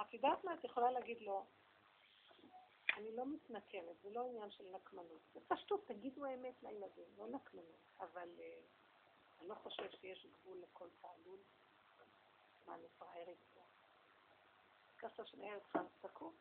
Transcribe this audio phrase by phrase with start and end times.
[0.00, 1.44] את יודעת מה את יכולה להגיד לו?
[2.96, 5.20] אני לא מתנקמת, זה לא עניין של נקמנות.
[5.34, 7.80] זה פשטות, תגידו האמת לילדים, לא נקמנות.
[8.00, 11.38] אבל uh, אני לא חושב שיש גבול לכל תעלול.
[12.66, 13.60] מה, פראיירית פה?
[14.90, 16.32] ביקשת שנהיה אותך, תקום.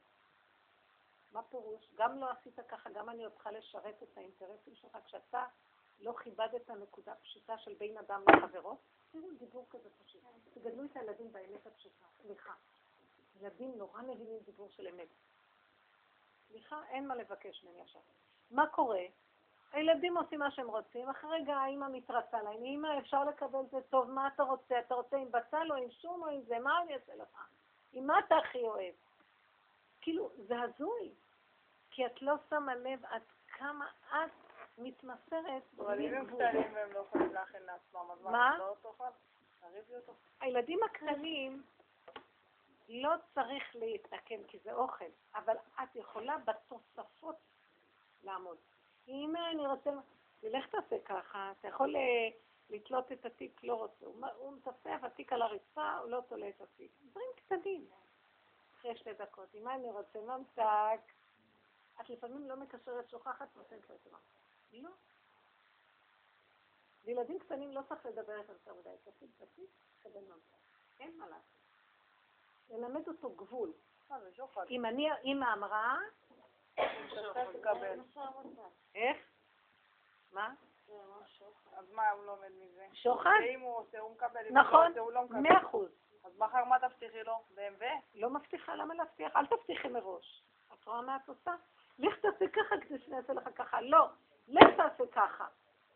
[1.32, 1.90] מה פירוש?
[1.96, 5.46] גם לא עשית ככה, גם אני עוד צריכה לשרת את האינטרסים שלך כשאתה
[6.00, 8.78] לא כיבדת נקודה פשוטה של בין אדם לחברו?
[9.12, 10.22] תראו דיבור כזה פשוט.
[10.54, 12.06] תגדלו את הילדים באמת הפשוטה.
[12.22, 12.54] סליחה.
[13.42, 15.08] ילדים נורא מבינים דיבור של אמת.
[16.50, 18.02] סליחה, אין מה לבקש ממני עכשיו.
[18.52, 19.06] מה קורה?
[19.72, 24.10] הילדים עושים מה שהם רוצים, אחרי רגע האמא מתרצה להם, אמא אפשר לקבל זה טוב,
[24.12, 24.80] מה אתה רוצה?
[24.80, 26.60] אתה רוצה עם בצל או עם שום או עם זה?
[26.60, 27.48] מה אני אעשה לך?
[27.94, 28.94] עם מה אתה הכי אוהב?
[30.02, 31.12] כאילו, זה הזוי,
[31.92, 35.64] כי את לא שמה לב עד כמה את מתמסרת.
[35.78, 38.58] אבל אם הם קטנים והם לא יכולים להכין לעצמם, אז מה?
[38.58, 38.76] לא?
[40.40, 41.64] הילדים הקטנים,
[42.90, 47.36] לא צריך להתנקם כי זה אוכל, אבל את יכולה בתוספות
[48.24, 48.58] לעמוד.
[49.08, 49.92] אם אני רוצה,
[50.40, 52.30] תלך תעשה ככה, אתה יכול אה,
[52.70, 54.06] לתלות את התיק, לא רוצה.
[54.36, 56.92] הוא מצפצף, התיק על הרצפה, הוא לא תולה את התיק.
[57.02, 57.88] דברים קטנים.
[58.80, 61.02] אחרי שתי דקות, אם אני רוצה ממתק,
[62.02, 64.10] את לפעמים לא מקשרת, שוכחת, נותנת לו את זה.
[64.74, 64.90] לא.
[67.06, 69.70] לילדים קטנים לא צריך לדבר איתם יותר מדי, תפיק, תפיק,
[70.00, 70.80] תקבל ממתק.
[71.00, 71.62] אין מה לעשות.
[72.70, 73.74] ללמד אותו גבול.
[74.12, 74.18] אה,
[74.70, 75.98] אם אני, אימא אמרה,
[78.96, 79.18] איך?
[80.32, 80.54] מה?
[81.74, 82.88] אז מה הוא לומד מזה?
[82.94, 83.40] שוחד?
[83.44, 84.50] ואם הוא עושה, הוא מקבל.
[84.52, 85.24] נכון, לא.
[85.30, 85.90] מאה אחוז.
[86.24, 87.34] אז מחר מה תבטיחי לו?
[87.56, 87.84] ב.מ.ו?
[88.14, 89.36] לא מבטיחה, למה להבטיח?
[89.36, 90.44] אל תבטיחי מראש.
[90.74, 91.56] את רואה מה את עושה?
[92.00, 93.82] לך תעשה ככה כדי שאני אעשה לך ככה.
[93.82, 94.08] לא,
[94.48, 95.48] לך תעשה ככה.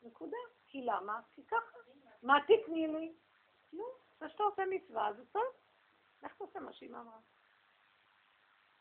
[0.04, 0.38] נקודה.
[0.68, 1.20] כי למה?
[1.32, 1.78] כי ככה.
[2.24, 3.14] מה תתני לי?
[3.74, 3.84] נו,
[4.20, 5.44] זה שאתה עושה מצווה, זה טוב.
[6.24, 7.18] לך תעשה מה שאמא אמרה.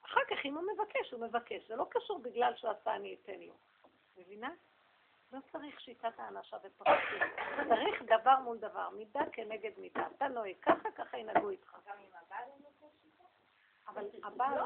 [0.05, 1.69] אחר כך אם הוא מבקש, הוא מבקש.
[1.69, 3.55] זה לא קשור בגלל שהוא עשה, אני אתן לו.
[4.17, 4.51] מבינה?
[5.33, 7.23] לא צריך שיטת האנשה ופרטים.
[7.69, 10.07] צריך דבר מול דבר, מידה כנגד מידה.
[10.17, 11.77] אתה נוהג ככה, ככה ינהגו איתך.
[13.89, 14.59] הבעל אבל הבעל...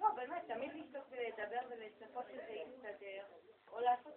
[0.00, 3.24] לא, באמת, תמיד לשתוק ולדבר ולצפות שזה יסתדר,
[3.72, 4.14] או לעשות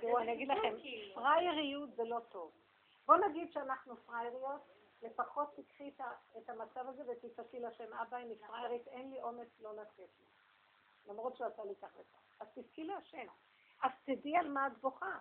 [0.00, 0.74] תראו, אני אגיד לכם,
[1.14, 2.52] פרייריות זה לא טוב.
[3.06, 4.60] בוא נגיד שאנחנו פרייריות,
[5.06, 5.92] לפחות תקחי
[6.38, 10.26] את המצב הזה ותצעקי לשם, אבא, אני פריירית, אין לי אומץ לא לתת לי.
[11.06, 12.40] למרות שהוא עשה לי כך וכך.
[12.40, 13.26] אז תבכי להשם.
[13.82, 15.18] אז תדעי על מה את בוכה.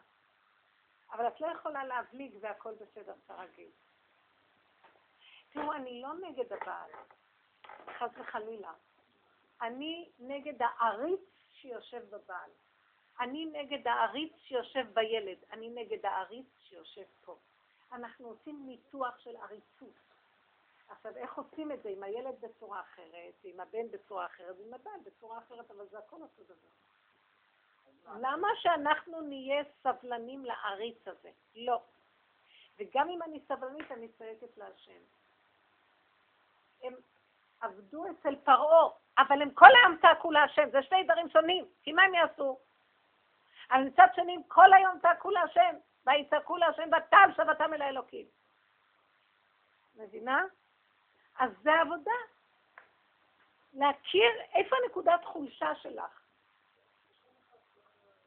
[1.11, 3.69] אבל את לא יכולה להבליג והכל בסדר כרגיל.
[5.53, 6.91] תראו, אני לא נגד הבעל.
[7.97, 8.73] חס וחלילה.
[9.61, 11.21] אני נגד העריץ
[11.53, 12.51] שיושב בבעל.
[13.19, 15.37] אני נגד העריץ שיושב בילד.
[15.51, 17.37] אני נגד העריץ שיושב פה.
[17.95, 20.05] אנחנו עושים ניתוח של עריצות.
[20.89, 21.89] עכשיו, איך עושים את זה?
[21.89, 26.21] עם הילד בצורה אחרת, עם הבן בצורה אחרת, עם הבן בצורה אחרת, אבל זה הכל
[26.21, 26.75] אותו דבר.
[28.19, 31.31] למה שאנחנו נהיה סבלנים לעריץ הזה?
[31.55, 31.81] לא.
[32.79, 35.01] וגם אם אני סבלנית, אני צועקת להשם.
[36.83, 36.93] הם
[37.61, 42.03] עבדו אצל פרעה, אבל הם כל היום צעקו להשם, זה שני דברים שונים, כי מה
[42.03, 42.59] הם יעשו?
[43.71, 45.75] אבל מצד שני, כל היום צעקו להשם,
[46.05, 48.25] ויצעקו להשם ותל שבתם אל האלוקים.
[49.95, 50.43] מבינה?
[51.39, 52.11] אז זה עבודה.
[53.73, 56.21] להכיר איפה נקודת חולשה שלך.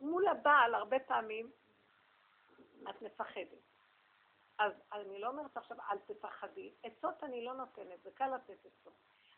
[0.01, 1.51] מול הבעל, הרבה פעמים,
[2.91, 3.59] את מפחדת.
[4.59, 6.73] אז אני לא אומרת עכשיו, אל תפחדי.
[6.83, 8.95] עצות אני לא נותנת, זה קל לתת עצות.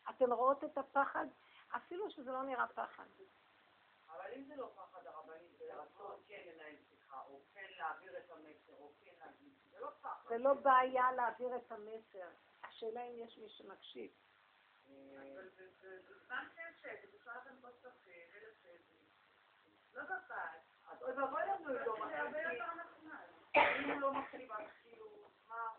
[0.09, 1.25] אתן רואות את הפחד,
[1.75, 3.05] אפילו שזה לא נראה פחד.
[4.09, 6.75] אבל אם זה לא פחד הרבנית, זה רצון כן לנהל
[7.13, 10.29] או כן להעביר את המסר, או כן להגיד, זה לא פחד.
[10.29, 12.29] זה לא בעיה להעביר את המסר.
[12.63, 14.11] השאלה אם יש מי שמקשיב.
[14.85, 18.81] אבל זה זמן שקט, אפשר לכם פה קפה ולשבת.
[19.93, 20.59] לא בפעד.
[20.87, 23.11] אז אוי ואבוי לנו איתו מקשיב.
[23.55, 25.69] אם הוא לא מקשיב, אז כאילו, מה?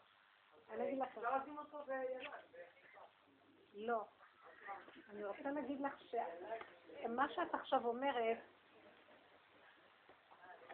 [0.71, 1.21] אני אגיד לכם.
[1.21, 2.31] אפשר לשים אותו בילד.
[3.75, 4.05] לא.
[5.11, 5.93] אני רוצה להגיד לך
[7.03, 8.39] שמה שאת עכשיו אומרת,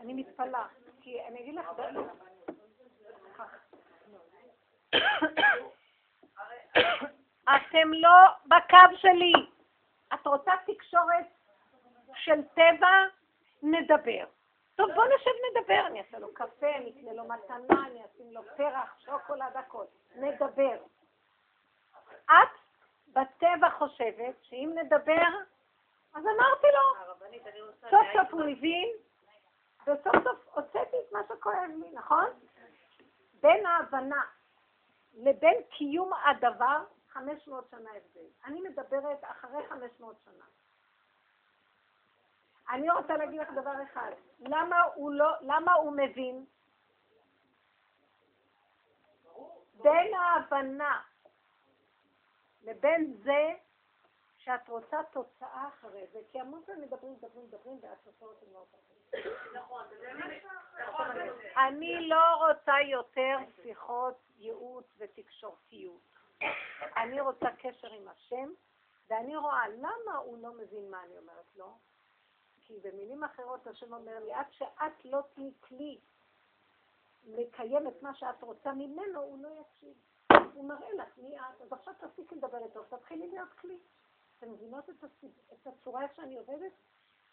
[0.01, 0.67] אני מתפלאה,
[1.01, 1.67] כי אני אגיד לך...
[7.57, 9.33] אתם לא בקו שלי.
[10.15, 11.27] את רוצה תקשורת
[12.15, 13.05] של טבע?
[13.63, 14.25] נדבר.
[14.75, 15.87] טוב, בוא נשב נדבר.
[15.87, 19.85] אני אעשה לו קפה, אני אקנה לו מתנה, אני אשים לו פרח, שוקולד, הכל.
[20.17, 20.77] נדבר.
[22.27, 22.49] את
[23.09, 25.29] בטבע חושבת שאם נדבר,
[26.15, 27.17] אז אמרתי לו.
[27.91, 28.89] סוף סוף הוא הבין,
[29.89, 32.27] וסוף סוף הוצאתי את מה שכואב לי, נכון?
[33.41, 34.25] בין ההבנה
[35.15, 38.29] לבין קיום הדבר, 500 שנה הבדל.
[38.45, 40.45] אני מדברת אחרי 500 שנה.
[42.71, 46.45] אני רוצה להגיד לך דבר אחד, למה הוא, לא, למה הוא מבין?
[49.83, 51.03] בין ההבנה
[52.63, 53.55] לבין זה
[54.49, 58.65] שאת רוצה תוצאה אחרי זה, כי המון פעמים מדברים, מדברים, מדברים, והתוצאות הן לא
[59.55, 59.87] נכון,
[60.87, 61.07] נכון.
[61.57, 66.01] אני לא רוצה יותר שיחות ייעוץ ותקשורתיות.
[66.97, 68.51] אני רוצה קשר עם השם,
[69.11, 71.79] ואני רואה למה הוא לא מבין מה אני אומרת לו.
[72.61, 75.99] כי במילים אחרות השם אומר לי, עד שאת לא תהיי כלי
[77.25, 79.95] לקיים את מה שאת רוצה ממנו, הוא לא יקשיב.
[80.55, 83.79] הוא מראה לך מי את, אז עכשיו תפסיקי לדבר איתו, תתחילי להיות כלי.
[84.39, 85.31] אתם מבינות את, הסיב...
[85.53, 86.73] את הצורה איך שאני עובדת?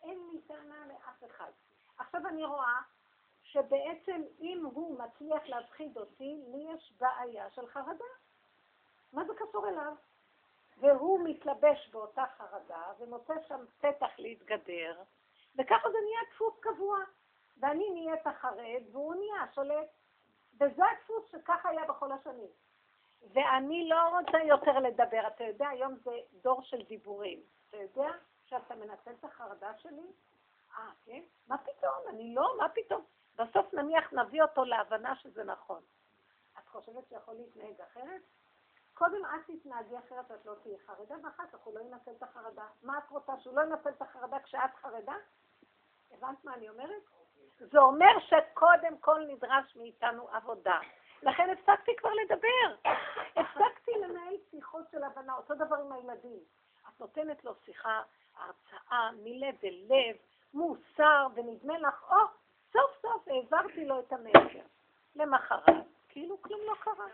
[0.04, 1.52] אין לי טענה לאף אחד.
[1.98, 2.82] עכשיו אני רואה
[3.44, 8.06] שבעצם אם הוא מצליח להפחיד אותי, לי יש בעיה של חרדה.
[9.14, 9.94] מה זה קשור אליו?
[10.78, 15.04] והוא מתלבש באותה חרדה ומוצא שם פתח להתגדר,
[15.56, 16.98] וככה זה נהיה דפוס קבוע.
[17.58, 19.88] ואני נהיית החרד והוא נהיה שולט.
[20.54, 22.50] וזה הדפוס שככה היה בכל השנים.
[23.34, 25.28] ואני לא רוצה יותר לדבר.
[25.28, 27.40] אתה יודע, היום זה דור של דיבורים.
[27.70, 28.12] אתה יודע
[28.46, 30.12] שאתה מנצל את החרדה שלי?
[30.78, 31.22] אה, כן?
[31.48, 32.08] מה פתאום?
[32.10, 33.02] אני לא, מה פתאום?
[33.36, 35.82] בסוף נניח נביא אותו להבנה שזה נכון.
[36.60, 38.22] את חושבת שיכול להתנהג אחרת?
[38.94, 42.66] קודם את תתנהגי אחרת, את לא תהיי חרדה, ואחר כך הוא לא ינצל את החרדה.
[42.84, 45.16] מה את רוצה, שהוא לא ינצל את החרדה כשאת חרדה?
[46.12, 47.02] הבנת מה אני אומרת?
[47.60, 50.80] זה אומר שקודם כל נדרש מאיתנו עבודה.
[51.24, 52.90] לכן הפסקתי כבר לדבר.
[53.42, 56.40] הפסקתי לנהל שיחות של הבנה, אותו דבר עם הילדים.
[56.90, 58.02] את נותנת לו שיחה,
[58.36, 60.16] הרצאה, מלב אל לב,
[60.54, 62.18] מוסר, ונדמה לך, או,
[62.74, 64.66] סוף סוף העברתי לו את המסר.
[65.16, 67.08] למחרת, כאילו כלום לא קרה.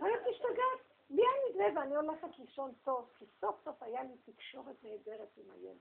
[0.00, 0.86] היית משתגעת.
[1.10, 5.50] לי היה נדמה ואני הולכת לישון טוב, כי סוף סוף היה לי תקשורת נהדרת עם
[5.50, 5.76] הילד.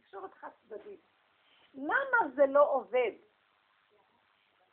[0.00, 1.00] תקשורת חד צדדית.
[1.74, 3.12] למה זה לא עובד?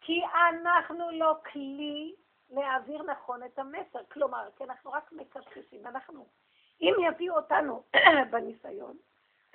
[0.09, 2.15] כי אנחנו לא כלי
[2.49, 3.99] להעביר נכון את המסר.
[4.11, 5.87] כלומר, כי אנחנו רק מקשקשים.
[5.87, 6.27] אנחנו,
[6.81, 7.83] אם יביאו אותנו
[8.31, 8.97] בניסיון,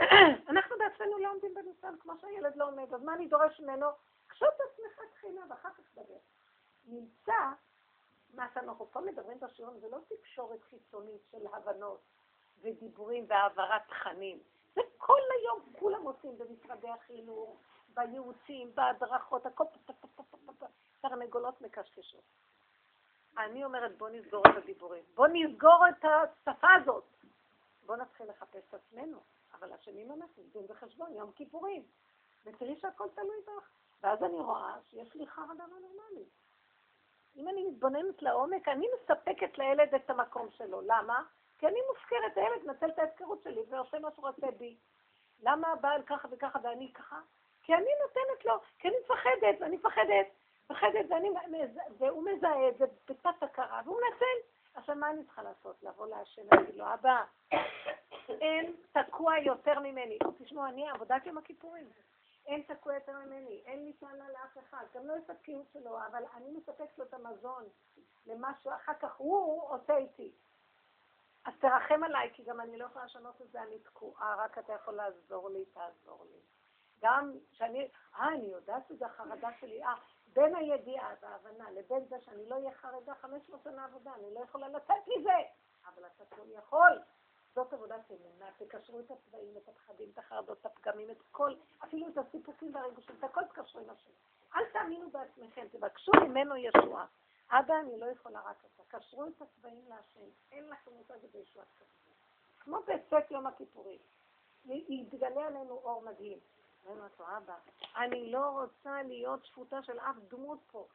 [0.50, 3.86] אנחנו בעצמנו לא עומדים בניסיון כמו שהילד לא עומד, אז מה אני דורש ממנו?
[4.26, 6.18] קשוט את עצמך תחילה ואחר כך תדבר.
[6.86, 7.38] נמצא
[8.34, 12.00] מה שאנחנו פה מדברים בשיעור זה לא תקשורת חיצונית של הבנות
[12.62, 14.38] ודיבורים והעברת תכנים.
[14.74, 17.60] זה כל היום כולם עושים במשרדי החינוך,
[17.94, 19.64] בייעוצים, בהדרכות, הכל
[21.00, 22.24] תרנגולות מקשקשות.
[23.38, 25.02] אני אומרת, בוא נסגור את הדיבורים.
[25.14, 27.04] בוא נסגור את השפה הזאת.
[27.86, 29.20] בוא נתחיל לחפש את עצמנו.
[29.52, 31.82] אבל השנים אנחנו דין וחשבון, יום כיפורים.
[32.46, 33.68] ותראי שהכל תלוי בך.
[34.02, 36.28] ואז אני רואה שיש לי חרדה לא נורמלית.
[37.36, 40.80] אם אני מתבוננת לעומק, אני מספקת לילד את המקום שלו.
[40.80, 41.22] למה?
[41.58, 44.76] כי אני מופקרת, הילד מנצל את ההפקרות שלי ועושה מה שהוא רוצה בי.
[45.42, 47.20] למה הבעל ככה וככה ואני ככה?
[47.64, 50.26] כי אני נותנת לו, כי אני מפחדת, ואני מפחדת,
[50.64, 51.30] מפחדת, ואני,
[51.98, 54.48] והוא מזהה את זה בתת הכרה, והוא מנצל.
[54.74, 55.82] עכשיו, מה אני צריכה לעשות?
[55.82, 57.24] לבוא להשם ולהגיד לו, אבא,
[58.28, 60.18] אין תקוע יותר ממני.
[60.38, 61.90] תשמעו, אני עבודת יום הכיפורים.
[62.46, 66.24] אין תקוע יותר ממני, אין לי טענה לאף אחד, גם לא את הקיום שלו, אבל
[66.34, 67.64] אני מספקת לו את המזון
[68.26, 70.32] למשהו, אחר כך הוא עושה איתי.
[71.44, 74.72] אז תרחם עליי, כי גם אני לא יכולה לשנות את זה, אני תקועה, רק אתה
[74.72, 76.38] יכול לעזור לי, תעזור לי.
[77.04, 79.94] גם שאני, אה, אני יודעת שזה החרדה שלי, אה,
[80.32, 84.68] בין הידיעה וההבנה לבין זה שאני לא אהיה חרדה 500 שנה עבודה, אני לא יכולה
[84.68, 85.38] לצאת מזה,
[85.86, 87.00] אבל אתה כל יכול.
[87.54, 92.08] זאת עבודת אמונה, תקשרו את הצבעים, את הפחדים, את החרדות, את הפגמים, את כל, אפילו
[92.08, 94.10] את הסיפוקים והרגושים, את הכל תקשרו עם השם.
[94.56, 97.06] אל תאמינו בעצמכם, תבקשו ממנו ישועה.
[97.50, 98.98] אבא, אני לא יכולה רק אותה.
[98.98, 102.14] קשרו את הצבעים להשם, אין לכם מושג בישועת כזאת.
[102.58, 103.98] כמו בצאת יום הכיפורים.
[104.66, 106.38] יתגלה עלינו אור מדהים.
[106.86, 107.54] אומר לו, אבא,
[107.96, 110.86] אני לא רוצה להיות שפוטה של אף דמות פה.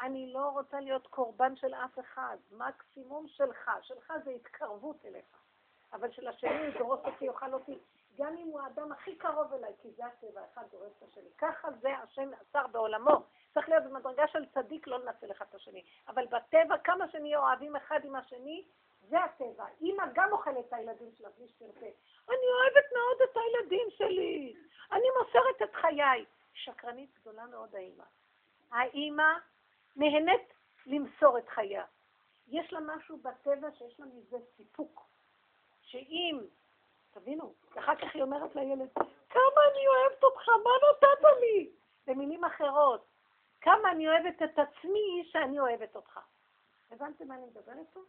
[0.00, 2.36] אני לא רוצה להיות קורבן של אף אחד.
[2.52, 3.70] מקסימום שלך.
[3.82, 5.42] שלך זה התקרבות אליך.
[5.92, 7.78] אבל של השני ידרוס אותי, יאכל אותי.
[8.18, 11.30] גם אם הוא האדם הכי קרוב אליי, כי זה הטבע, אחד דורס את השני.
[11.38, 13.22] ככה זה השם אסר בעולמו.
[13.54, 15.84] צריך להיות במדרגה של צדיק, לא לנצל אחד את השני.
[16.08, 18.64] אבל בטבע, כמה שנהיה אוהבים אחד עם השני,
[19.08, 19.64] זה הטבע.
[19.80, 21.86] אימא גם אוכלת את הילדים שלה, בלי שתרצה.
[22.28, 24.54] אני אוהבת מאוד את הילדים שלי.
[24.92, 26.24] אני מוסרת את חיי.
[26.54, 28.04] שקרנית גדולה מאוד האימא.
[28.70, 29.32] האימא
[29.96, 30.52] נהנית
[30.86, 31.84] למסור את חייה.
[32.48, 35.06] יש לה משהו בטבע שיש לה מזה סיפוק.
[35.82, 36.40] שאם,
[37.10, 38.88] תבינו, אחר כך היא אומרת לילד,
[39.28, 41.70] כמה אני אוהבת אותך, מה נתת לי?
[42.06, 43.06] במילים אחרות,
[43.60, 46.20] כמה אני אוהבת את עצמי שאני אוהבת אותך.
[46.90, 48.00] הבנתם מה אני מדברת פה?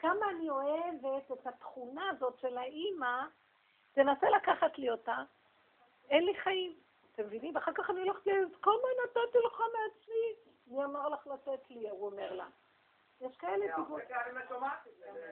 [0.00, 3.24] כמה אני אוהבת את התכונה הזאת של האימא,
[3.92, 5.16] תנסה לקחת לי אותה,
[6.10, 6.74] אין לי חיים.
[7.12, 7.54] אתם מבינים?
[7.54, 10.52] ואחר כך אני הולכת לילד, כמה נתתי לך מעצמי?
[10.66, 11.90] מי אמר לך לתת לי?
[11.90, 12.46] הוא אומר לה.
[13.20, 14.00] יש כאלה טיפול.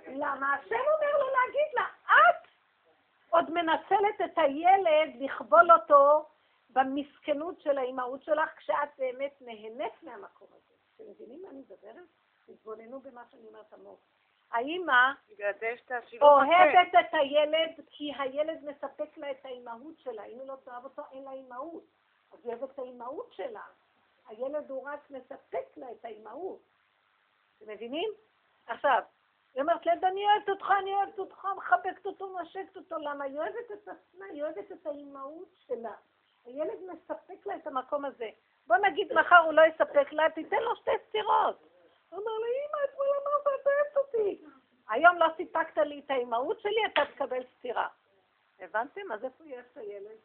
[0.06, 0.54] למה?
[0.54, 2.48] השם אומר לו להגיד לה, את
[3.30, 6.28] עוד מנצלת את הילד לכבול אותו
[6.70, 10.74] במסכנות של האימהות שלך, כשאת באמת נהנית מהמקום הזה.
[10.96, 12.08] אתם מבינים מה אני מדברת?
[12.46, 14.00] תתבוננו במה שאני אומרת עמוק.
[14.52, 15.12] האימא
[16.22, 20.24] אוהבת את הילד כי הילד מספק לה את האימהות שלה.
[20.24, 21.84] אם היא לא תאהב אותו, אין לה אימהות.
[22.32, 23.62] אז היא אוהבת את האימהות שלה.
[24.28, 26.60] הילד הוא רק מספק לה את האימהות.
[27.58, 28.10] אתם מבינים?
[28.66, 29.02] עכשיו,
[29.54, 32.98] היא אומרת לילד, אני אוהבת אותך, אני אוהבת אותך, מחבקת אותו, נשקת אותו.
[32.98, 33.24] למה?
[33.24, 35.94] היא אוהבת את עצמה, היא אוהבת את האימהות שלה.
[36.44, 38.30] הילד מספק לה את המקום הזה.
[38.66, 41.67] בוא נגיד מחר הוא לא יספק לה, תיתן לו שתי סטירות.
[42.10, 44.44] הוא אומר לה, אמא, אתמול אמרת, את אוהבת אותי.
[44.88, 47.88] היום לא סיפקת לי את האימהות שלי, אתה תקבל סטירה.
[48.58, 49.12] הבנתם?
[49.12, 50.18] אז איפה יש הילד?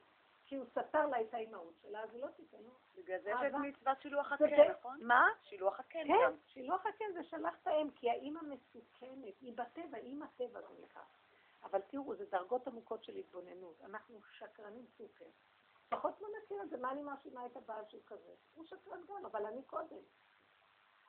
[0.45, 2.73] כי הוא סתר לה את האימהות שלה, אז היא לא תיתן לו.
[2.97, 4.97] בגלל זה יש את מצוות שילוח הקן, נכון?
[5.01, 5.27] מה?
[5.43, 6.35] שילוח הקן כן.
[6.47, 11.01] שילוח הקן זה שלח את האם, כי האימא מסוכנת, היא בטבע, אימא טבע זה נקרא.
[11.63, 13.81] אבל תראו, זה דרגות עמוקות של התבוננות.
[13.83, 15.25] אנחנו שקרנים סופר.
[15.87, 18.31] לפחות לא נכיר את זה, מה אני מאשימה את הבעל שהוא כזה?
[18.53, 20.01] הוא שקרן גם, אבל אני קודם.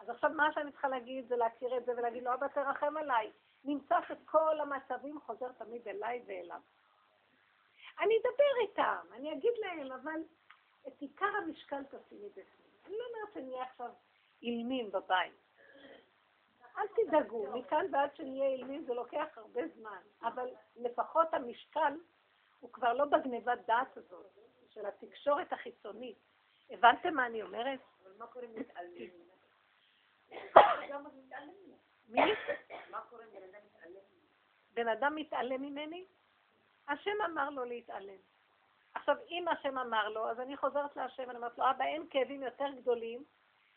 [0.00, 3.32] אז עכשיו מה שאני צריכה להגיד זה להכיר את זה ולהגיד לו, אבא תרחם עליי.
[3.64, 6.60] נמצא שכל המצבים חוזר תמיד אליי ואליו.
[8.00, 10.20] אני אדבר איתם, אני אגיד להם, אבל
[10.88, 12.70] את עיקר המשקל תשימי בפנים.
[12.86, 13.90] אני לא אומרת שנהיה עכשיו
[14.42, 15.32] אילמים בבית.
[16.78, 21.92] אל תדאגו, מכאן ועד שנהיה אילמים זה לוקח הרבה זמן, אבל לפחות המשקל
[22.60, 24.26] הוא כבר לא בגניבת דעת הזאת,
[24.68, 26.18] של התקשורת החיצונית.
[26.70, 27.80] הבנתם מה אני אומרת?
[28.02, 29.10] אבל מה קורה מתעלמים?
[32.08, 32.20] מי?
[34.74, 35.62] בן אדם מתעלם?
[35.62, 36.06] ממני?
[36.88, 38.18] השם אמר לו להתעלם.
[38.94, 42.42] עכשיו, אם השם אמר לו, אז אני חוזרת להשם, אני אומרת לו, אבא, אין כאבים
[42.42, 43.24] יותר גדולים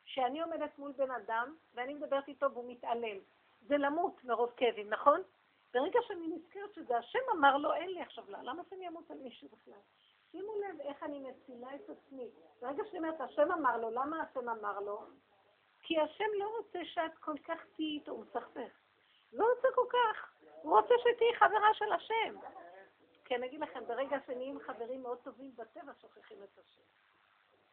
[0.05, 3.17] שאני עומדת מול בן אדם ואני מדברת איתו והוא מתעלם.
[3.61, 5.21] זה למות מרוב כאבים, נכון?
[5.73, 9.47] ברגע שאני נזכרת שזה השם אמר לו, אין לי עכשיו למה שאני אמות על מישהו
[9.49, 9.79] בכלל?
[10.31, 12.29] שימו לב איך אני מצילה את עצמי.
[12.61, 15.03] ברגע שאני אומרת, השם אמר לו, למה השם אמר לו?
[15.87, 18.71] כי השם לא רוצה שאת כל כך תהיי איתו, הוא מסכסך.
[19.33, 20.33] לא רוצה כל כך.
[20.61, 22.35] הוא רוצה שתהיי חברה של השם.
[23.25, 26.81] כי אני אגיד לכם, ברגע שנהיים חברים מאוד טובים בטבע, שוכחים את השם.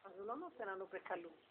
[0.04, 1.48] אז הוא לא נותן לנו בקלות.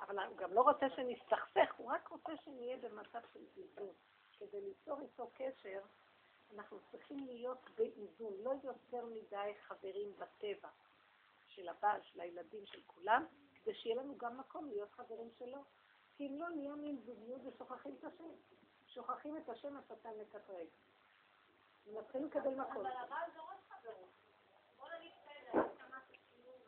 [0.00, 3.94] אבל הוא גם לא רוצה שנסתכסך, הוא רק רוצה שנהיה במצב של איזון.
[4.38, 5.80] כדי ליצור איתו קשר,
[6.54, 10.68] אנחנו צריכים להיות באיזון, לא יותר מדי חברים בטבע
[11.46, 13.24] של הבעל, של הילדים, של כולם,
[13.66, 15.58] כדי שיהיה לנו גם מקום להיות חברים שלו.
[16.16, 18.24] כי אם לא, נהיה מין זוגיות ושוכחים את השם.
[18.86, 20.66] שוכחים את השם, השטן מקטרג.
[21.86, 22.86] מתחילים לקבל מקום.
[22.86, 23.16] אבל
[23.68, 24.08] חברות.
[24.78, 26.58] בוא נגיד בסדר, כמה שיעור,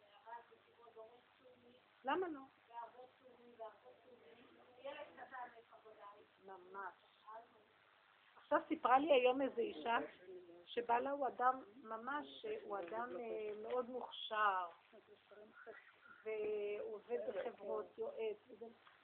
[0.00, 2.40] והבעל בשיעור דורש סומי, למה לא?
[5.72, 6.06] עבודה.
[6.44, 6.94] ממש.
[8.36, 9.98] עכשיו סיפרה לי היום איזו אישה
[10.70, 14.68] שבעלה הוא אדם ממש, הוא אדם אה, מאוד מוכשר,
[16.24, 18.36] והוא עובד בחברות, יועץ,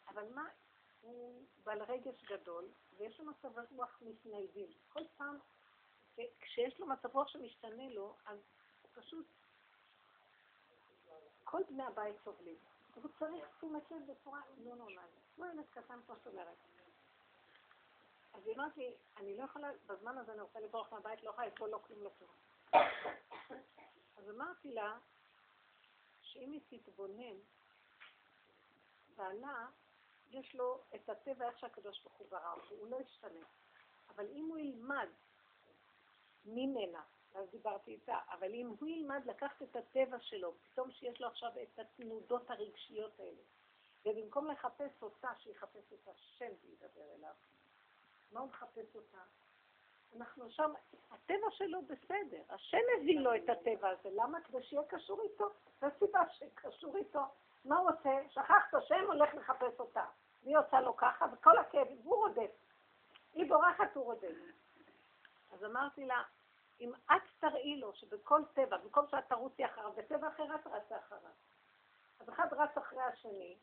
[0.09, 0.49] אבל מה,
[1.01, 4.69] הוא בעל רגש גדול, ויש לו מצב רוח מתניידים.
[4.89, 5.39] כל פעם,
[6.41, 8.39] כשיש לו מצב רוח שמשתנה לו, אז
[8.83, 9.27] הוא פשוט,
[11.45, 12.57] כל בני הבית סובלים.
[12.95, 15.27] הוא צריך תשומת לב בצורה לא נורמלית.
[15.35, 16.57] כמו ילד קטן, כמו שאת אומרת.
[18.37, 21.47] אז היא אמרת לי, אני לא יכולה, בזמן הזה אני רוצה לברוח מהבית, לא יכולה
[21.47, 22.31] לפעול, לא כלום, לא כלום.
[24.17, 24.99] אז אמרתי לה,
[26.21, 27.37] שאם היא תתבונן,
[29.17, 29.67] בעלה,
[30.31, 33.47] יש לו את הטבע איך שהקדוש ברוך הוא ברא אותו, הוא לא ישתנה.
[34.09, 35.09] אבל אם הוא ילמד
[36.45, 37.03] ממנה,
[37.35, 41.51] אז דיברתי איתה, אבל אם הוא ילמד לקחת את הטבע שלו, פתאום שיש לו עכשיו
[41.63, 43.43] את התנודות הרגשיות האלה,
[44.07, 47.35] ובמקום לחפש אותה, שיחפש את השם וידבר אליו,
[48.33, 49.19] מה הוא מחפש אותה?
[50.17, 50.73] אנחנו שם,
[51.11, 54.41] הטבע שלו בסדר, השם מביא לו את הטבע הזה, למה?
[54.41, 55.49] כדי שיהיה קשור איתו,
[55.81, 57.23] זו סיבה שקשור איתו.
[57.65, 58.19] מה הוא עושה?
[58.31, 60.05] שכח את השם, הולך לחפש אותה.
[60.43, 62.51] והיא עושה לו ככה, וכל הכאב, והוא רודף.
[63.33, 64.37] היא בורחת, הוא רודף.
[65.53, 66.23] אז אמרתי לה,
[66.81, 71.33] אם את תראי לו שבכל טבע, במקום שאת תרוצי אחריו, בטבע אחר את רצה אחריו.
[72.21, 73.57] אז אחד רץ אחרי השני,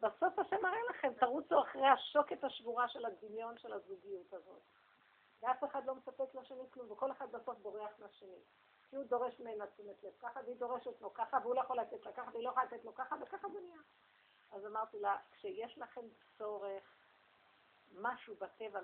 [0.00, 4.62] בסוף השם מראה לכם, תרוצו אחרי השוקת השבורה של הדמיון של הזוגיות הזאת.
[5.42, 8.38] ואף אחד לא מספק לשני כלום, וכל אחד בסוף בורח מהשני.
[8.90, 12.06] כי הוא דורש ממנה תשומת לב ככה, והיא דורשת לו ככה, והוא לא יכול לתת
[12.06, 13.80] לה ככה, והיא לא יכולה לתת לו ככה, וככה זה נהיה.
[14.52, 16.00] אז אמרתי לה, כשיש לכם
[16.38, 16.84] צורך,
[17.94, 18.80] משהו בטבע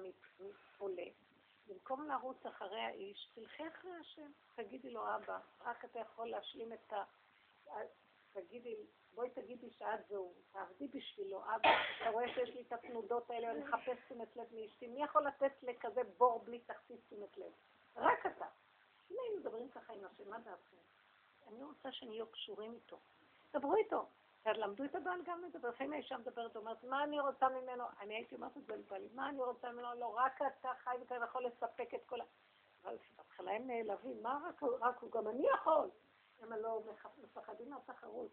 [0.79, 1.07] עולה,
[1.67, 4.31] במקום לרוץ אחרי האיש, תלכי אחרי השם.
[4.55, 7.05] תגידי לו, אבא, רק אתה יכול להשלים את ה...
[8.33, 8.77] תגידי,
[9.17, 11.69] בואי תגידי שאת זהו, תעבדי בשבילו, אבא,
[12.01, 15.53] אתה רואה שיש לי את התנודות האלה, אני מחפש תשומת לב מאשתי, מי יכול לתת
[15.63, 17.53] לכזה בור בלי תחתית תשומת לב?
[17.97, 18.47] רק אתה.
[19.11, 20.77] אם היינו מדברים ככה עם השם, מה דעתכם?
[21.49, 22.99] אני רוצה שנהיו קשורים איתו.
[23.53, 24.07] דברו איתו.
[24.47, 25.69] למדו את הבעל גם לדבר.
[25.69, 27.85] לפעמים האישה מדברת ואומרת, מה אני רוצה ממנו?
[28.01, 29.95] אני הייתי אומרת את זה לבעלי, מה אני רוצה ממנו?
[29.95, 32.25] לא, רק אתה חי וכאלה יכול לספק את כל ה...
[32.83, 35.11] אבל בהתחלה הם נעלבים, מה רק הוא?
[35.11, 35.91] גם אני יכול.
[36.41, 36.83] הם לא
[37.23, 38.31] מפחדים מהתחרות,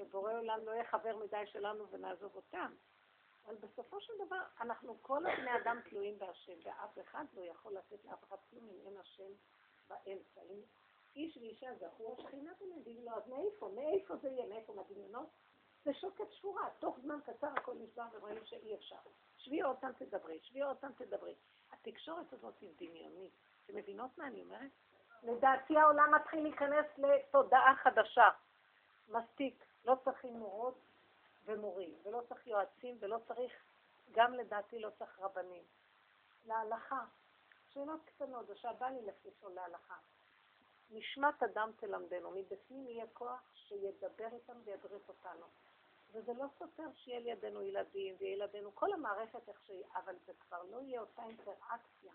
[0.00, 2.72] שבורא עולם לא יהיה חבר מדי שלנו ונעזוב אותם.
[3.46, 8.04] אבל בסופו של דבר, אנחנו כל הבני אדם תלויים בהשם, ואף אחד לא יכול לתת
[8.04, 9.32] לאף אחד כלום אם אין השם
[9.88, 10.40] באמצע.
[10.50, 10.60] אם
[11.16, 13.70] איש ואישה זכו, שכינה בנדים לו, אז מאיפה?
[13.74, 14.46] מאיפה זה יהיה?
[14.46, 14.72] מאיפה?
[14.72, 15.28] מהדמיונות?
[15.84, 16.68] זה שוקת שבורה.
[16.78, 18.98] תוך זמן קצר הכל נשבר ורואים שאי אפשר.
[19.36, 21.34] שבי עוד פעם תדברי, שבי עוד פעם תדברי.
[21.72, 23.32] התקשורת הזאת היא דמיונית.
[23.64, 24.70] אתם מבינות מה אני אומרת?
[25.22, 28.28] לדעתי העולם מתחיל להיכנס לתודעה חדשה.
[29.08, 29.69] מספיק.
[29.84, 30.78] לא צריכים מורות
[31.44, 33.52] ומורים, ולא צריך יועצים, ולא צריך,
[34.10, 35.62] גם לדעתי לא צריך רבנים.
[36.46, 37.04] להלכה.
[37.68, 39.96] שאלות קטנות, או שהבא ילך לשאול להלכה.
[40.90, 45.46] נשמת אדם תלמדנו, מבפנים יהיה כוח שידבר איתם וידריך אותנו.
[46.12, 50.80] וזה לא סותר שיהיה לידינו ילדים וילדינו, כל המערכת איך שהיא, אבל זה כבר לא
[50.80, 52.12] יהיה אותה אינטראקציה.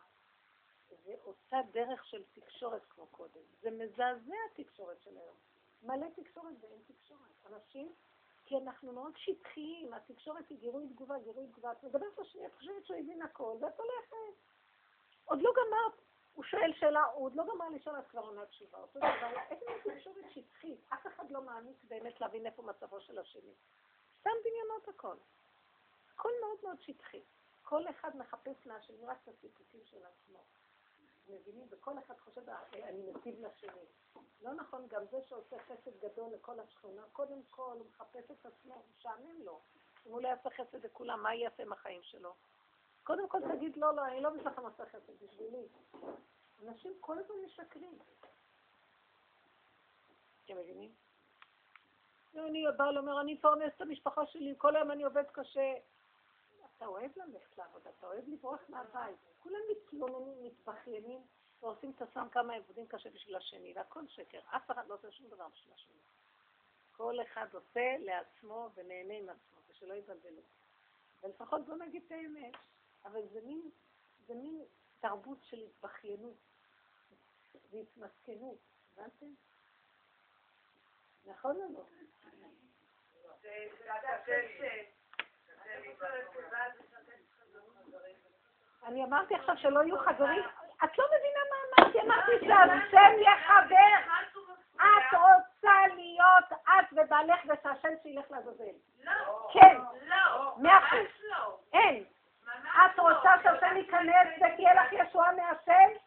[1.04, 3.42] זה אותה דרך של תקשורת כמו קודם.
[3.62, 5.36] זה מזעזע התקשורת של היום.
[5.84, 7.46] מלא תקשורת ואין תקשורת.
[7.46, 7.94] אנשים,
[8.46, 11.72] כי אנחנו מאוד שטחיים, התקשורת היא גירוי תגובה, גירוי תגובה.
[11.72, 14.40] את מדברת לשני, את חושבת שהוא הבין הכל, ואת הולכת.
[15.26, 16.02] עוד לא גמרת,
[16.34, 18.78] הוא שואל שאלה, הוא עוד לא גמר לשאול, את כבר עונה תשובה.
[18.78, 23.54] אותו דבר, מין תקשורת שטחית, אף אחד לא מעמיק באמת להבין איפה מצבו של השני.
[24.20, 25.16] סתם דמיונות הכל.
[26.14, 27.22] הכל מאוד מאוד שטחי.
[27.64, 30.40] כל אחד מחפש מהשני רק את הסיפוקים של עצמו.
[31.30, 31.68] מבינים?
[31.70, 33.86] וכל אחד חושב, אה, אני מטיב לשני.
[34.42, 38.74] לא נכון, גם זה שעושה חסד גדול לכל השכונה, קודם כל הוא מחפש את עצמו,
[38.74, 39.60] הוא משעמם לו.
[40.06, 42.34] אם הוא לא יעשה חסד לכולם, מה יעשה עם החיים שלו?
[43.04, 45.68] קודם כל תגיד, לא, לא, אני לא בשבילך עושה חסד, בשבילי.
[46.64, 48.00] אנשים כל הזמן משקרים.
[50.46, 50.92] אתם מבינים?
[52.36, 55.74] אני, הבעל אומר, אני אפרנס את המשפחה שלי, כל היום אני עובד קשה.
[56.78, 59.18] אתה אוהב ללכת לעבודה, אתה אוהב לברוח מהבית.
[59.40, 61.22] כולם מתלוננים, מתבכיינים,
[61.62, 64.40] ועושים את עצמם כמה עבודים קשה בשביל השני, והכל שקר.
[64.56, 65.98] אף אחד לא עושה שום דבר בשביל השני.
[66.92, 70.42] כל אחד עושה לעצמו ונהנה עם עצמו, ושלא יבלבלו.
[71.24, 72.54] ולפחות בוא נגיד את האמת,
[73.06, 73.70] אבל זה מין,
[74.28, 74.64] זה מין
[75.00, 76.38] תרבות של התבכיינות
[77.72, 78.58] והתמסכנות,
[78.94, 79.34] הבנתם?
[81.26, 81.86] נכון או לא?
[88.88, 90.44] אני אמרתי עכשיו שלא יהיו חברים,
[90.84, 94.14] את לא מבינה מה אמרתי, אמרתי שהשם יחבר.
[94.76, 98.64] את רוצה להיות את ובעלך ושהשם שילך לעזאזל.
[99.04, 99.48] לא.
[99.54, 99.78] כן.
[100.08, 100.54] לא.
[100.58, 101.30] מאה אחוז.
[101.32, 101.58] לא.
[101.74, 102.04] אין.
[102.86, 106.06] את רוצה שהשם ייכנס ותהיה לך ישועה מהשם?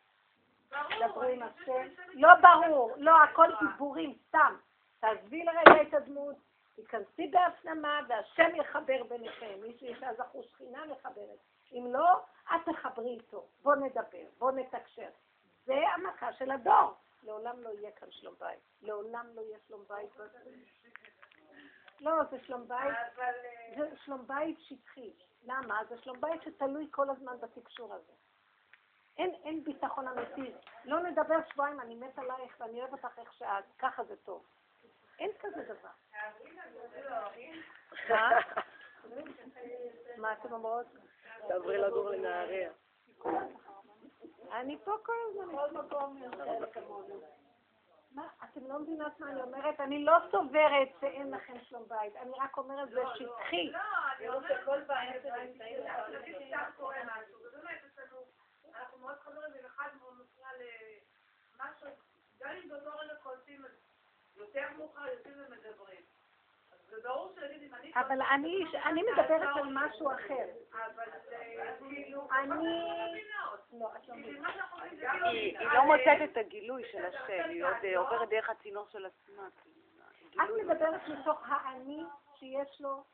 [1.33, 1.89] עם השם.
[2.15, 4.55] לא ברור, לא, הכל דיבורים, סתם.
[5.01, 6.37] תעזבי לרגע את הדמות,
[6.79, 9.55] תיכנסי בהפנמה והשם יחבר ביניכם.
[9.63, 11.39] מי לה זכו שכינה מחברת.
[11.73, 13.47] אם לא, את תחברי איתו.
[13.63, 15.09] בוא נדבר, בוא נתקשר.
[15.65, 16.95] זה המכה של הדור.
[17.23, 18.59] לעולם לא יהיה כאן שלום בית.
[18.83, 20.11] לעולם לא יהיה שלום בית.
[22.01, 22.97] לא, זה שלום בית,
[23.77, 25.13] זה שלום בית שטחי.
[25.45, 25.81] למה?
[25.89, 28.13] זה שלום בית שתלוי כל הזמן בתקשור הזה.
[29.19, 30.53] אין, אין ביטחון אמיתי.
[30.85, 34.45] לא נדבר שבועיים, אני מת עלייך ואני אוהב אותך איך שאת, ככה זה טוב.
[35.19, 35.89] אין כזה דבר.
[40.17, 40.87] מה אתם אומרות?
[41.49, 42.71] תעברי לגור לנהריה.
[44.53, 45.57] אני פה כל הזמן.
[45.57, 46.23] כל מקום
[48.11, 49.81] מה, אתם לא מבינות מה אני אומרת?
[49.81, 53.71] אני לא סוברת שאין לכם שלום בית, אני רק אומרת זה שטחי.
[53.71, 53.79] לא,
[54.19, 55.25] אני אומרת שכל בית
[58.75, 61.89] אנחנו מאוד חברים, ואחד מאוד מפריע למשהו,
[62.41, 63.65] גם אם באותו רגע קולטים
[64.39, 66.03] יותר מאוחר יוצאים ומדברים.
[67.95, 70.47] אבל אני, אני מדברת על משהו אחר.
[71.89, 73.25] כאילו, אני...
[73.73, 78.87] לא, כאילו, היא לא מוצאת את הגילוי של השם, היא עוד אה, עוברת דרך הצינור
[78.93, 79.49] של עצמה.
[80.35, 82.03] את מדברת מתוך האני
[82.39, 83.05] שיש לו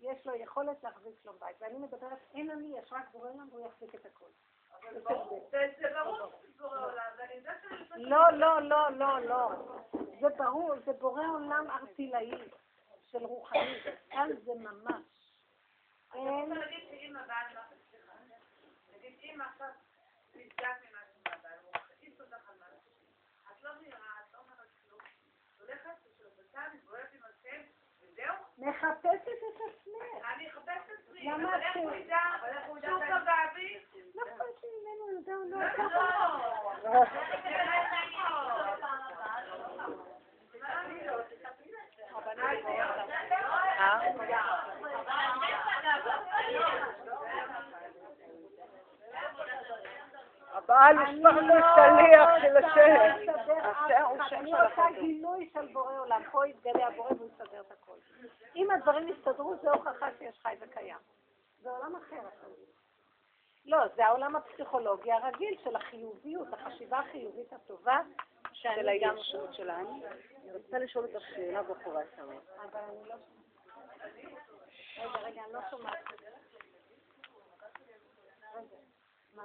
[0.00, 1.56] יש לו יכולת להחזיק שלום בית.
[1.60, 4.30] ואני מדברת, אין אני, יש רק בורא עולם והוא יחזיק את הכל.
[7.96, 9.50] לא, לא, לא, לא, לא.
[10.20, 12.30] זה ברור, זה בורא עולם ארטילאי
[13.06, 15.04] של רוחני, כאן זה ממש.
[16.14, 17.46] אני רוצה להגיד שאם הבעל,
[17.90, 18.12] סליחה,
[18.92, 19.68] נגיד אם עכשיו
[20.34, 22.90] נפגעת ממשהו מהבעל, הוא מכעיס אותך על משהו,
[23.52, 25.00] את לא נראה, את לא אומרת כלום,
[25.60, 27.62] הולכת ושלבתה, מתבוארת עם השם,
[28.02, 30.24] וזהו, מחפשת את עצמך.
[30.34, 30.97] אני עצמי,
[31.32, 31.92] למה אבל איך את- הוא
[32.78, 33.78] ידע שהוא פגע בי?
[34.14, 35.58] לא אכפת לי ממנו, זהו, לא.
[36.84, 37.04] לא,
[50.52, 51.06] הבעל הוא
[51.74, 53.30] שליח של השם.
[54.32, 54.86] אני רוצה.
[55.00, 56.22] גילוי של בורא עולם.
[56.30, 57.96] פה יתגלה הבורא והוא יסדר את הכל.
[58.56, 60.96] אם הדברים יסתדרו, זה הוכחה שיש חי וקיים.
[61.62, 62.26] זה עולם אחר.
[62.26, 62.50] עכשיו.
[63.64, 67.98] לא, זה העולם הפסיכולוגי הרגיל של החיוביות, החשיבה החיובית הטובה,
[68.52, 68.88] של.
[68.88, 70.02] הישות שלנו.
[70.42, 72.34] אני רוצה לשאול אותך שאלה בחורה שמה.
[72.62, 73.14] אבל אני לא.
[74.98, 76.04] רגע, רגע, אני לא שומעת.
[79.34, 79.44] מה?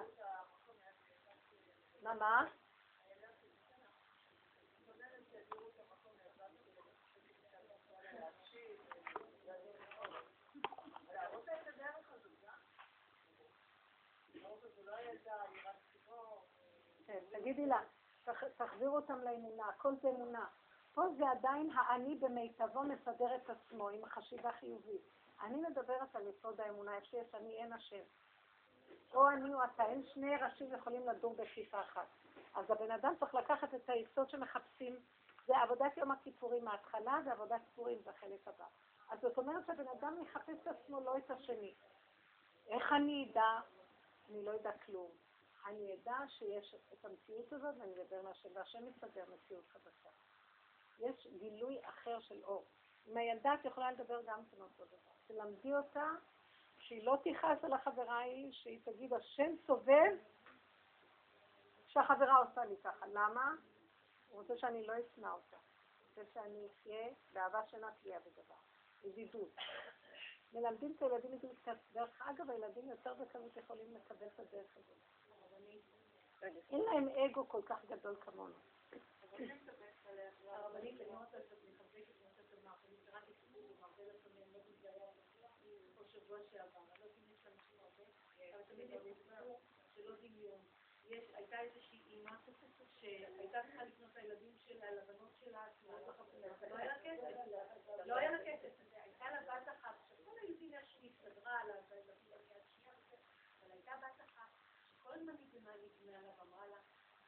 [2.14, 2.46] מה,
[17.14, 17.82] כן, תגידי לה,
[18.24, 20.46] תח- תחזירו אותם לאמונה, הכל זה אמונה.
[20.94, 25.02] פה זה עדיין האני במיטבו מסדר את עצמו עם חשיבה חיובית.
[25.42, 28.04] אני מדברת על יסוד האמונה, איפה שיש אני אין השם.
[29.14, 32.08] או אני או אתה, אין שני ראשים יכולים לדור בכפיפה אחת.
[32.56, 34.96] אז הבן אדם צריך לקחת את היסוד שמחפשים,
[35.46, 38.66] זה עבודת יום הכיפורים מההתחלה ועבודת כיפורים זה החלק הבא.
[39.10, 41.74] אז זאת אומרת שהבן אדם מחפש את עצמו, לא את השני.
[42.68, 43.60] איך אני אדע?
[44.30, 45.12] אני לא אדע כלום.
[45.66, 50.10] אני אדע שיש את המציאות הזאת ואני אדבר מהשם, והשם יסדר מציאות חדשה.
[51.00, 52.66] יש גילוי אחר של אור.
[53.06, 55.12] עם הילדה את יכולה לדבר גם כן אותו דבר.
[55.28, 56.10] תלמדי אותה
[56.78, 60.18] שהיא לא תכעס על החברה ההיא, שהיא תגיד, השם סובב
[61.88, 63.08] שהחברה עושה לי ככה.
[63.08, 63.56] למה?
[64.30, 65.58] הוא רוצה שאני לא אשנא אותה.
[66.10, 68.56] רוצה שאני אחיה באהבה שאינה תלויה בדבר.
[69.04, 69.56] ידידות.
[70.54, 71.68] מלמדים את הילדים ידידות.
[71.94, 74.98] דרך אגב, הילדים יותר בקלות יכולים לקבל את הדרך הזאת.
[76.44, 78.54] אין להם אגו כל כך גדול כמונו.
[91.34, 92.32] הייתה איזושהי אימא
[93.02, 95.68] שהייתה צריכה לקנות את הילדים שלה, לבנות שלה,
[96.70, 97.28] לא היה לה כסף,
[98.06, 101.98] לא היה לה כסף, הייתה לה בת אחת, שכל היהודים שהיא הסתדרה עליו, אבל
[103.72, 104.33] הייתה בת אחת,
[105.14, 106.78] שכל הזמן נגנה נגנה עליו, אמרה לה,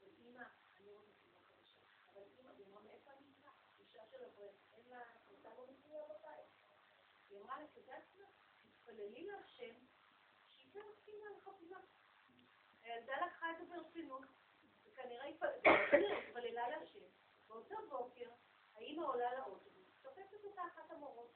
[0.02, 0.44] אמא,
[0.78, 1.78] אני רוצה תמונה חדשה,
[2.14, 3.50] אבל אמא, היא אמרה, מאיפה אני אקרא?
[3.80, 6.48] אישה של אברך, אין לה, הייתה לא מצויה בבית.
[7.30, 8.26] היא אמרה לה, תדעת מה?
[8.62, 9.76] תתפללי להשם,
[10.50, 11.80] שייתן תמונה לחבילה.
[12.82, 14.26] הילדה לקחה את זה ברצינות,
[14.86, 15.26] וכנראה
[16.28, 17.06] התפללה להשם.
[17.48, 18.30] באותו בוקר,
[18.74, 21.32] האמא עולה לאוטובוס, תופסת אותה אחת המורות.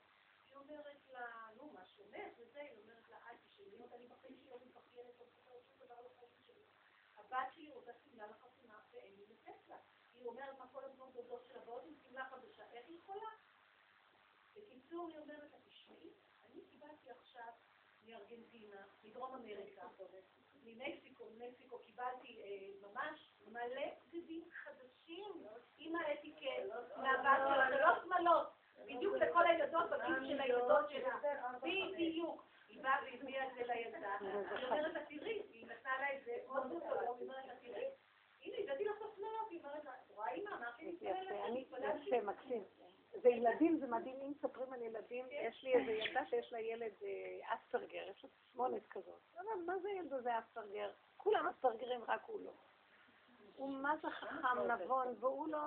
[0.45, 4.35] היא אומרת לה, נו, מה שלומך וזה, היא אומרת לה, אל תשאלי אותה, אני בחיים
[4.37, 6.63] שלי לא מתבכיינת, לא מספרת שום דבר לחיים שלי.
[7.31, 9.75] הבת שלי רוצה שמלה לחתונה ואין לי לתת לה.
[10.13, 13.29] היא אומרת, מה כל הזמן דודות שלה באות עם שמלה חדשה, איך היא יכולה?
[14.55, 16.09] בקיצור, היא אומרת לה, תשמעי,
[16.45, 17.51] אני קיבלתי עכשיו
[18.05, 19.87] מארגנטינה, מדרום אמריקה,
[20.63, 26.41] ממקסיקו, ממקסיקו קיבלתי אה, ממש מלא בגדים חדשים עם האטיקט
[26.97, 28.47] מהבת שלה, לא שמלות,
[28.85, 31.19] בדיוק לכל הילדות בגיל של הילדות שלה,
[31.61, 32.49] בדיוק.
[32.69, 35.41] היא באה והביאה את זה לילדה, היא אומרת לה, תראי,
[36.25, 36.71] זה, עוד
[37.21, 37.89] אומרת לה, תראי,
[38.41, 38.73] הנה,
[39.49, 40.49] היא אומרת לה, רואה אימא,
[41.49, 41.65] לי,
[42.07, 42.63] יפה, מקסים.
[43.21, 46.93] זה ילדים, זה מדהים, אם מספרים על ילדים, יש לי איזה ילדה שיש לה ילד
[47.03, 49.21] אה, אספרגר, יש לה תסמונת כזאת.
[49.35, 50.91] אבל מה זה ילד הזה אספרגר?
[51.17, 52.51] כולם אספרגרים, רק הוא לא.
[53.55, 55.59] הוא מה זה חכם, נבון, והוא לא...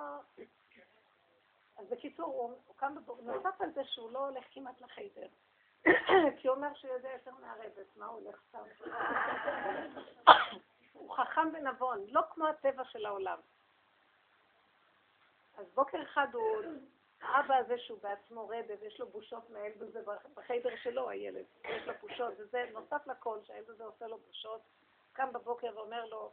[1.77, 5.27] אז בקיצור, הוא, הוא קם בבוקר, נוסף על זה שהוא לא הולך כמעט לחיידר.
[6.37, 8.63] כי הוא אומר שהוא יודע יותר מהרבת, מה הוא הולך סתם?
[10.93, 13.37] הוא חכם ונבון, לא כמו הטבע של העולם.
[15.57, 16.61] אז בוקר אחד הוא,
[17.21, 20.01] האבא הזה שהוא בעצמו רבה ויש לו בושות מהילד הזה
[20.33, 24.61] בחדר שלו, הילד, יש לו בושות, וזה נוסף לכל שהילד הזה עושה לו בושות,
[25.13, 26.31] קם בבוקר ואומר לו,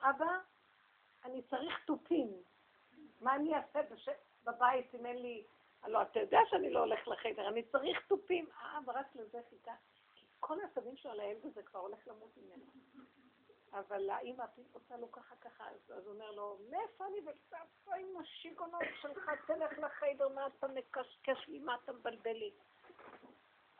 [0.00, 0.38] אבא,
[1.24, 2.32] אני צריך תופים,
[3.20, 4.08] מה אני אעשה בש...
[4.44, 5.44] בבית אם אין לי
[5.82, 8.46] הלוא אתה יודע שאני לא הולך לחדר, אני צריך תופים.
[8.58, 9.74] האבא רק לזה חיכה.
[10.14, 12.64] כי כל העצבים שלו על הילד הזה כבר הולך למות ממנו.
[13.72, 18.82] אבל האמא עושה לו ככה ככה, אז הוא אומר לו, מאיפה אני וצפה עם השיגונות
[19.00, 22.50] שלך, תלך לחדר, מה אתה מקשקש לי, מה אתה מבלבל לי?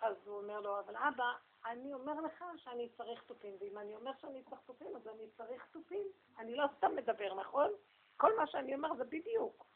[0.02, 1.32] אז הוא אומר לו, אבל אבא,
[1.66, 5.66] אני אומר לך שאני צריך תופים, ואם אני אומר שאני צריך תופים, אז אני צריך
[5.72, 6.06] תופים.
[6.38, 7.70] אני לא סתם מדבר, נכון?
[8.16, 9.66] כל מה שאני אומר זה בדיוק.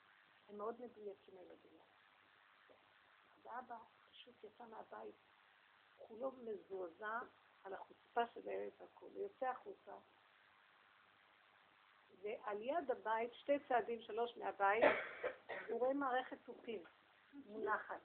[0.48, 1.73] הם מאוד מדויקים הילדים.
[3.54, 3.76] אז אבא
[4.10, 5.14] פשוט יצא מהבית,
[5.98, 7.18] כולו מזועזע
[7.64, 9.10] על החוצפה של הילד והכול.
[9.14, 9.92] הוא יוצא החוצה,
[12.22, 14.84] ועל יד הבית, שתי צעדים, שלוש מהבית,
[15.68, 16.84] הוא רואה מערכת תופים
[17.46, 18.00] מונחת.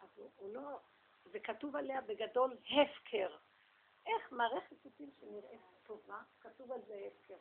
[0.00, 0.78] אז הוא, הוא לא,
[1.26, 3.36] וכתוב עליה בגדול הפקר.
[4.06, 7.38] איך מערכת תופים שנראית טובה, כתוב על זה הפקר.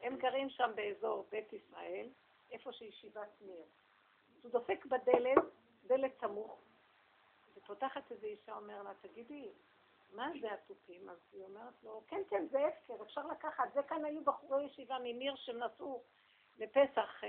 [0.00, 2.08] הם גרים שם באזור בית ישראל,
[2.50, 3.64] איפה שישיבת ניר.
[4.42, 5.44] הוא דופק בדלת,
[5.86, 6.58] דלת סמוך,
[7.56, 9.52] ופותחת איזו אישה, אומר לה, תגידי,
[10.12, 11.08] מה זה התופים?
[11.08, 13.64] אז היא אומרת לו, כן, כן, זה הפקר, אפשר לקחת.
[13.74, 16.02] זה כאן היו בחורי ישיבה מניר שנסעו
[16.58, 17.28] לפסח אה,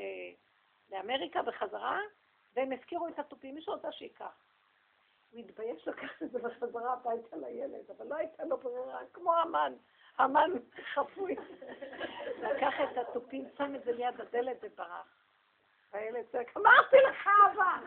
[0.91, 1.99] לאמריקה בחזרה,
[2.55, 4.43] והם הזכירו את התופים, מי שרוצה שייקח.
[5.31, 9.73] הוא התבייש לקחת את זה בחזרה הביתה לילד, אבל לא הייתה לו ברירה, כמו המן.
[10.17, 10.51] המן
[10.93, 11.35] חפוי.
[12.37, 15.22] לקח את התופים, שם את זה ליד הדלת וברח.
[15.93, 17.79] והילד צועק, אמרתי לך, אבא!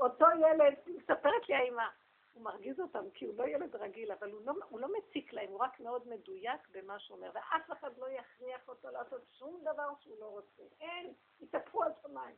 [0.00, 1.86] אותו ילד, מספרת לי האמא,
[2.32, 5.48] הוא מרגיז אותם כי הוא לא ילד רגיל, אבל הוא לא, הוא לא מציק להם,
[5.48, 9.88] הוא רק מאוד מדויק במה שהוא אומר, ואף אחד לא יכריח אותו לעשות שום דבר
[10.00, 10.62] שהוא לא רוצה.
[10.80, 12.36] אין, יתהפכו על שמיים.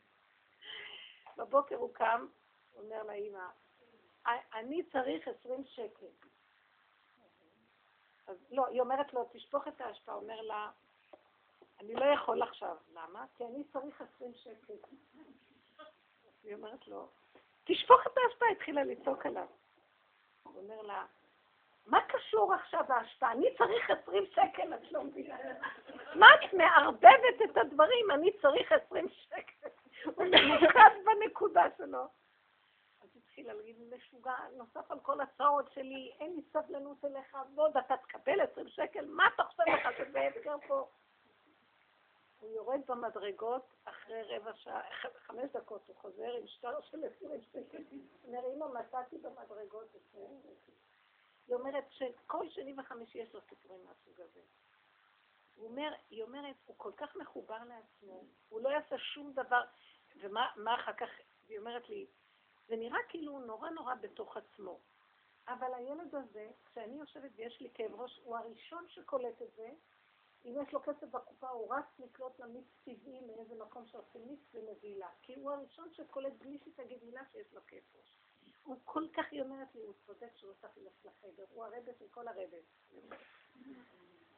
[1.36, 2.26] בבוקר הוא קם,
[2.76, 3.46] אומר לאמא,
[4.54, 6.06] אני צריך עשרים שקל.
[8.26, 10.70] אז לא, היא אומרת לו, תשפוך את ההשפעה, אומר לה,
[11.80, 12.76] אני לא יכול עכשיו.
[12.94, 13.24] למה?
[13.34, 14.74] כי אני צריך עשרים שקל.
[16.42, 17.08] היא אומרת לו,
[17.64, 19.46] תשפוך את ההשפעה, התחילה לצעוק עליו.
[20.42, 21.04] הוא אומר לה,
[21.86, 23.32] מה קשור עכשיו ההשפעה?
[23.32, 25.36] אני צריך עשרים שקל, את לא מבינה.
[26.14, 28.10] מה את מערבבת את הדברים?
[28.10, 29.68] אני צריך עשרים שקל.
[30.04, 32.04] הוא ממוקד בנקודה שלו.
[33.02, 37.96] אז התחילה להגיד, משוגע, נוסף על כל הצעות שלי, אין לי סבלנות אליך, ועוד אתה
[37.96, 40.88] תקבל עשרים שקל, מה אתה חושב לך שזה הפקר פה?
[42.40, 44.82] הוא יורד במדרגות, אחרי רבע שעה,
[45.26, 47.82] חמש דקות הוא חוזר עם שטר של עשרים שקל.
[48.24, 49.88] אומר, אמא, מצאתי במדרגות
[51.48, 54.40] היא אומרת שכל שני וחמישי יש לו סיפורים מהסוג הזה.
[55.54, 59.64] הוא אומר, היא אומרת, הוא כל כך מחובר לעצמו, הוא לא יעשה שום דבר,
[60.16, 61.08] ומה אחר כך,
[61.48, 62.06] היא אומרת לי,
[62.68, 64.80] זה נראה כאילו הוא נורא נורא בתוך עצמו.
[65.48, 69.70] אבל הילד הזה, כשאני יושבת ויש לי כאב ראש, הוא הראשון שקולט את זה,
[70.48, 75.04] אם יש לו כסף בקופה, הוא רץ לקלוט למיץ טבעי מאיזה מקום שעושים מיץ ומביא.
[75.22, 77.98] כי הוא הראשון שקולט בלי שתגיד מילה שיש לו כסף.
[78.64, 81.44] הוא כל כך, היא אומרת לי, הוא צודק שהוא צריך ללכת לחדר.
[81.50, 82.56] הוא הרבה של כל הרבה.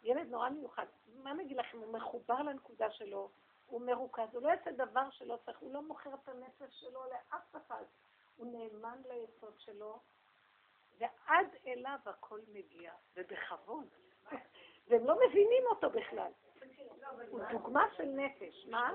[0.02, 0.86] ילד נורא מיוחד.
[1.14, 3.30] מה נגיד לכם, הוא מחובר לנקודה שלו,
[3.66, 7.56] הוא מרוכז, הוא לא יעשה דבר שלא צריך, הוא לא מוכר את הנפש שלו לאף
[7.56, 7.84] אחד.
[8.36, 10.00] הוא נאמן ליסוד שלו,
[10.98, 13.88] ועד אליו הכל מגיע, ובכבוד.
[14.90, 16.30] והם לא מבינים אותו בכלל.
[17.28, 18.66] הוא דוגמה של נפש.
[18.70, 18.92] מה?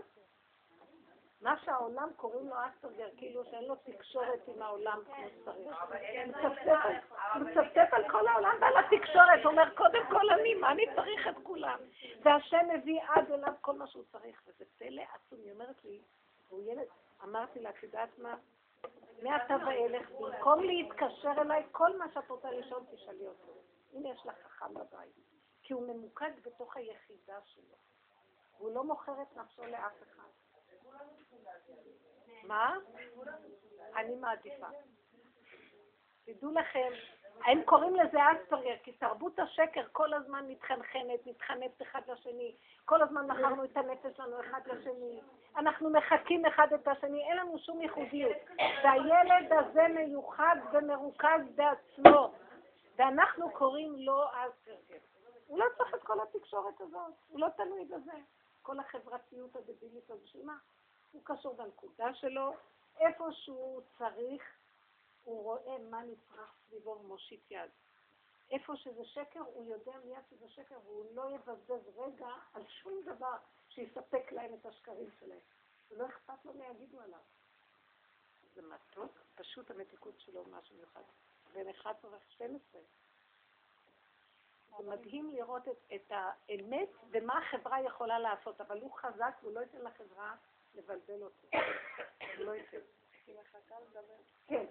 [1.42, 5.84] מה שהעולם קוראים לו אסטרגר, כאילו שאין לו תקשורת עם העולם כמו שצריך.
[7.34, 11.28] הוא מצפצף על כל העולם ועל התקשורת, הוא אומר, קודם כל אני, מה אני צריך
[11.28, 11.80] את כולם?
[12.24, 15.40] והשם מביא עד אליו כל מה שהוא צריך, וזה פלא עצום.
[15.44, 16.02] היא אומרת לי,
[16.50, 16.88] הוא ילד,
[17.24, 18.36] אמרתי לה, את יודעת מה?
[19.22, 23.54] מעתה ואילך, במקום להתקשר אליי, כל מה שאת רוצה לשאול, תשאלי אותו.
[23.94, 25.35] הנה יש לך חכם בבית.
[25.66, 27.76] כי הוא ממוקד בתוך היחידה שלו.
[28.58, 30.28] והוא לא מוכר את נפשו לאף אחד.
[32.44, 32.76] מה?
[33.96, 34.68] אני מעדיפה.
[36.26, 36.92] תדעו לכם,
[37.46, 42.56] הם קוראים לזה אספרגר, כי תרבות השקר כל הזמן מתחנחנת, מתחנפת אחד לשני.
[42.86, 45.22] כל הזמן מכרנו את הנפש שלנו אחד לשני.
[45.58, 48.38] אנחנו מחקים אחד את השני, אין לנו שום ייחודיות.
[48.84, 52.34] והילד הזה מיוחד ומרוכז בעצמו.
[52.98, 54.95] ואנחנו קוראים לו אספרגר.
[55.48, 58.12] הוא לא צריך את כל התקשורת הזאת, הוא לא תלוי בזה.
[58.62, 60.58] כל החברתיות הדבילית הזאת, בשביל מה?
[61.12, 62.54] הוא קשור בנקודה שלו,
[63.00, 64.44] איפה שהוא צריך,
[65.24, 67.70] הוא רואה מה נצרך סביבו ומושיט יד.
[68.52, 73.38] איפה שזה שקר, הוא יודע מיד שזה שקר, והוא לא יבזבז רגע על שום דבר
[73.70, 75.40] שיספק להם את השקרים שלהם.
[75.92, 77.20] ולא אכפת לו מה יגידו עליו.
[78.54, 81.04] זה מתוק, פשוט המתיקות שלו משהו מיוחד.
[81.54, 82.78] בין 11 ו-12.
[84.78, 89.60] זה מדהים לראות את, את האמת ומה החברה יכולה לעשות, אבל הוא חזק, הוא לא
[89.60, 90.36] ייתן לחברה
[90.76, 91.48] לבלבל אותו.
[92.38, 92.78] הוא לא ייתן.
[94.48, 94.66] כן.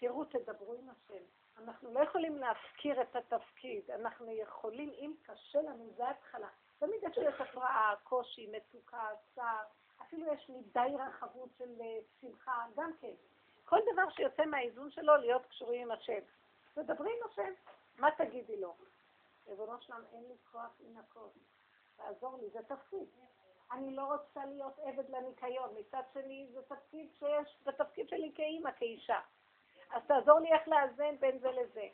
[0.00, 1.24] תראו, תדברו עם השם.
[1.58, 6.48] אנחנו לא יכולים להפקיר את התפקיד, אנחנו יכולים, אם קשה לנו, זה ההתחלה.
[6.78, 9.64] תמיד יש להיות הפרעה, קושי, מצוקה, צער,
[10.02, 13.14] אפילו יש מדי רחבות של אה, שמחה, גם כן.
[13.64, 16.20] כל דבר שיוצא מהאיזון שלו, להיות קשורים עם השם.
[16.74, 17.52] תדברי עם השם,
[17.98, 18.74] מה תגידי לו?
[19.48, 21.32] ריבונו שלם, אין לי כוח לנקות,
[21.96, 23.08] תעזור לי, זה תפקיד.
[23.72, 28.70] אני לא רוצה להיות עבד לניקיון, מצד שני זה תפקיד שיש, זה תפקיד שלי כאימא,
[28.72, 29.20] כאישה.
[29.90, 31.88] אז תעזור לי איך לאזן בין זה לזה.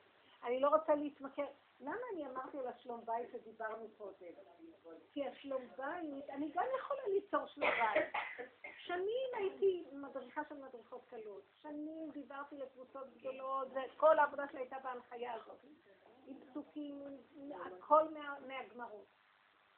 [0.44, 1.46] אני לא רוצה להתמכר.
[1.80, 4.32] למה אני אמרתי על השלום בית שדיברנו קודם?
[5.12, 8.04] כי השלום בית, אני גם יכולה ליצור שלום בית.
[8.78, 11.42] שנים הייתי מדריכה של מדריכות קלות.
[11.62, 15.58] שנים דיברתי לקבוצות גדולות, וכל העבודה שלי הייתה בהנחיה הזאת.
[16.26, 17.18] עם פסוקים,
[17.66, 18.04] הכל
[18.46, 19.06] מהגמרות.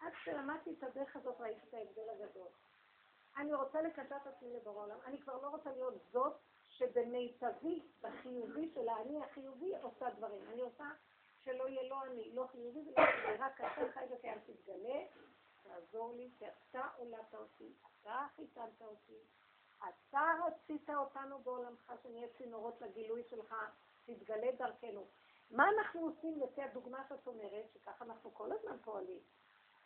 [0.00, 2.48] עד שלמדתי את הדרך הזאת ראיתי את ההבדל הגדול.
[3.36, 4.98] אני רוצה לקשר את עצמי לבור העולם.
[5.04, 6.36] אני כבר לא רוצה להיות זאת
[6.78, 10.42] שבמיטבי, בחיובי של האני החיובי, עושה דברים.
[10.52, 10.84] אני עושה
[11.44, 15.04] שלא יהיה לא אני, לא חיובי ולא חיובי, רק אתה חי וקיים תתגלה,
[15.62, 19.18] תעזור לי, כי אתה עולת אותי, אתה חיתנת אותי,
[19.78, 23.54] אתה רצית אותנו בעולמך, שנהיה צינורות לגילוי שלך,
[24.06, 25.06] תתגלה דרכנו.
[25.50, 29.20] מה אנחנו עושים לפי הדוגמה שאת אומרת, שככה אנחנו כל הזמן פועלים?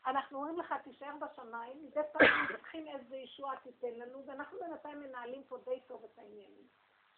[0.07, 5.43] אנחנו אומרים לך, תישאר בשמיים, מדי פעם מתווכחים איזה ישועה תיתן לנו, ואנחנו בינתיים מנהלים
[5.49, 6.67] פה די טוב את העניינים.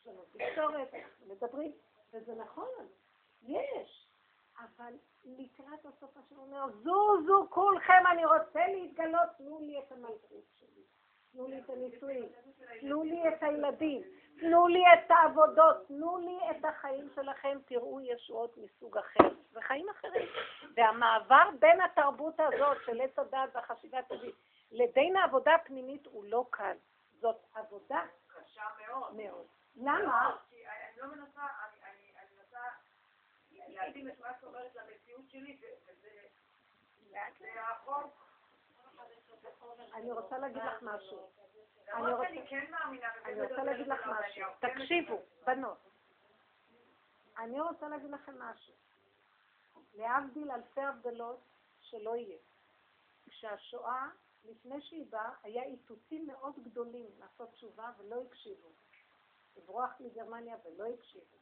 [0.00, 0.94] יש לנו תקשורת,
[1.26, 1.72] מדברים,
[2.12, 2.68] וזה נכון,
[3.42, 4.08] יש.
[4.58, 4.92] אבל
[5.24, 10.83] לקראת הסוף השם אומר, זוזו כולכם, אני רוצה להתגלות, תנו לי את המלכות שלי.
[11.34, 12.28] תנו לי את הנישואים,
[12.80, 14.02] תנו לי את הילדים,
[14.40, 19.28] תנו לי את העבודות, תנו לי את החיים שלכם, תראו ישועות מסוג אחר.
[19.52, 20.28] זה חיים אחרים.
[20.76, 24.34] והמעבר בין התרבות הזאת של עץ הדת והחשיבה הטבעית
[24.72, 26.76] לבין העבודה הפנימית הוא לא קל.
[27.20, 29.14] זאת עבודה קשה מאוד.
[29.14, 29.46] מאוד.
[29.76, 30.36] למה?
[30.50, 31.42] כי אני לא מנסה,
[31.84, 32.60] אני מנסה
[33.50, 36.10] להתאים את מה שאת אומרת למציאות שלי, וזה
[37.60, 38.23] החוק.
[39.94, 41.30] אני רוצה להגיד לך משהו.
[41.92, 44.46] אני רוצה להגיד לך משהו.
[44.60, 45.78] תקשיבו, בנות.
[47.38, 48.74] אני רוצה להגיד לכם משהו.
[49.94, 51.40] להבדיל אלפי הבדלות
[51.80, 52.38] שלא יהיה.
[53.28, 54.08] כשהשואה,
[54.44, 58.68] לפני שהיא באה, היה איתותים מאוד גדולים לעשות תשובה ולא הקשיבו.
[59.56, 61.36] לברוח מגרמניה ולא הקשיבו.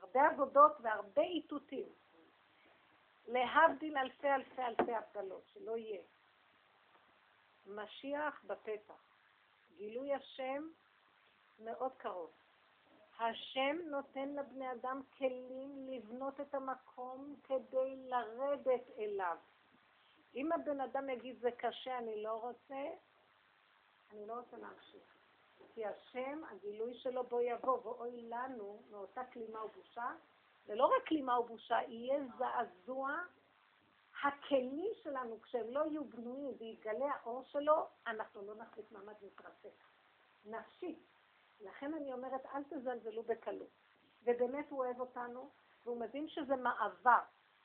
[0.00, 1.88] הרבה עבודות והרבה איתותים.
[3.26, 6.02] להבדיל אלפי אלפי אלפי הבדלות, שלא יהיה.
[7.68, 9.02] משיח בפתח.
[9.76, 10.68] גילוי השם
[11.58, 12.30] מאוד קרוב.
[13.18, 19.36] השם נותן לבני אדם כלים לבנות את המקום כדי לרדת אליו.
[20.34, 22.84] אם הבן אדם יגיד זה קשה, אני לא רוצה,
[24.12, 25.14] אני לא רוצה להמשיך.
[25.74, 30.10] כי השם, הגילוי שלו בו יבוא, ואוי לנו מאותה כלימה ובושה,
[30.66, 33.18] ולא רק כלימה ובושה, יהיה זעזוע.
[34.24, 39.84] הכלים שלנו, כשהם לא יהיו בנויים ויתגלה האור שלו, אנחנו לא נחליט מעמד מתרסק.
[40.44, 40.98] נפשית.
[41.60, 43.68] לכן אני אומרת, אל תזלזלו בקלות.
[44.24, 45.50] ובאמת הוא אוהב אותנו,
[45.84, 47.18] והוא מבין שזה מעבר,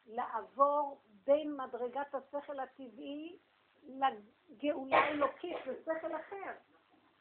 [0.06, 3.38] לעבור בין מדרגת השכל הטבעי
[3.84, 6.52] לגאולה האלוקית, זה שכל אחר.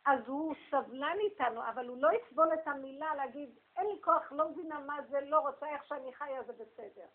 [0.07, 4.49] אז הוא סבלן איתנו, אבל הוא לא יסבול את המילה להגיד, אין לי כוח, לא
[4.49, 7.07] מבינה מה זה, לא רוצה איך שאני חיה, זה בסדר.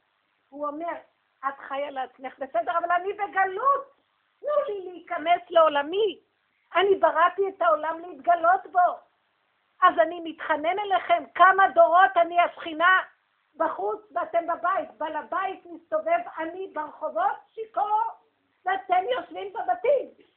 [0.49, 0.93] הוא אומר,
[1.47, 3.97] את חיה לעצמך בסדר, אבל אני בגלות.
[4.39, 6.19] תנו לי להיכנס לעולמי.
[6.75, 8.99] אני בראתי את העולם להתגלות בו.
[9.81, 12.99] אז אני מתחנן אליכם, כמה דורות אני השכינה
[13.57, 14.89] בחוץ ואתם בבית.
[14.97, 18.01] בעל הבית מסתובב, אני ברחובות שיכור,
[18.65, 20.27] ואתם יושבים בבתים.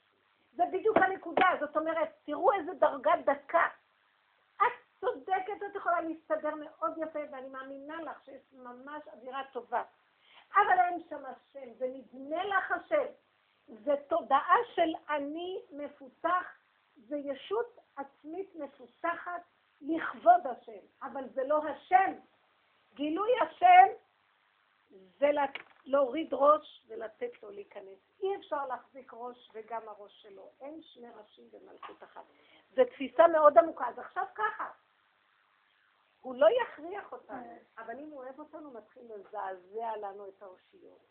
[0.52, 1.48] זה בדיוק הנקודה.
[1.60, 3.66] זאת אומרת, תראו איזה דרגה דקה.
[4.56, 9.82] את צודקת, את יכולה להסתדר מאוד יפה, ואני מאמינה לך שיש ממש אווירה טובה.
[10.54, 13.04] אבל אין שם השם, ונדמה לך השם.
[13.68, 16.44] זה תודעה של אני מפותח,
[16.96, 19.42] זה ישות עצמית מפותחת
[19.80, 22.12] לכבוד השם, אבל זה לא השם.
[22.94, 23.86] גילוי השם
[25.18, 25.30] זה
[25.84, 27.98] להוריד ראש ולתת לו להיכנס.
[28.22, 30.50] אי אפשר להחזיק ראש וגם הראש שלו.
[30.60, 32.24] אין שני ראשים במלכות אחת.
[32.76, 33.88] זו תפיסה מאוד עמוקה.
[33.88, 34.70] אז עכשיו ככה,
[36.20, 41.10] הוא לא יכריח אותנו, אבל אם הוא אוהב אותנו, הוא מתחיל לזעזע לנו את האושיות.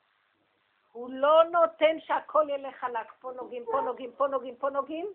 [0.92, 5.08] הוא לא נותן שהכל ילך חלק, פה נוגעים, פה נוגעים, פה נוגעים, פה נוגעים.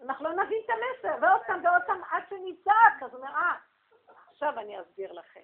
[0.00, 3.02] אנחנו לא נבין את המסר, ועוד פעם ועוד פעם עד שנצעק.
[3.02, 3.54] אז הוא אומר, אה,
[4.28, 5.40] עכשיו אני אסביר לכם.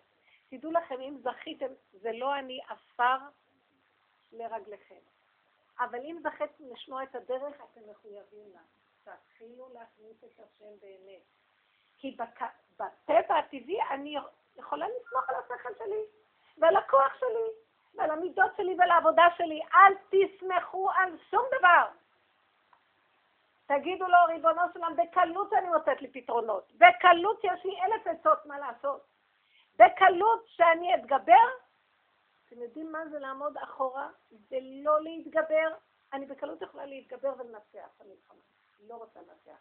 [0.49, 3.17] תדעו לכם, אם זכיתם, זה לא אני עפר
[4.33, 5.01] לרגליכם.
[5.79, 8.61] אבל אם זכיתם לשמוע את הדרך, אתם מחויבים לה.
[9.05, 11.23] תתחילו להכניס את השם באמת.
[11.99, 12.41] כי בק...
[12.79, 14.17] בטבע הטבעי אני
[14.57, 16.05] יכולה לסמוך על השכל שלי,
[16.59, 17.49] ועל הכוח שלי,
[17.95, 19.61] ועל המידות שלי ועל העבודה שלי.
[19.75, 21.87] אל תסמכו על שום דבר.
[23.67, 26.73] תגידו לו, ריבונו שלם, בקלות אני מוצאת לי פתרונות.
[26.75, 29.07] בקלות יש לי אלף עצות מה לעשות.
[29.79, 31.49] בקלות שאני אתגבר,
[32.47, 34.09] אתם יודעים מה זה לעמוד אחורה
[34.51, 35.75] ולא להתגבר?
[36.13, 38.41] אני בקלות יכולה להתגבר ולנצח את המלחמה.
[38.89, 39.61] לא רוצה לנצח.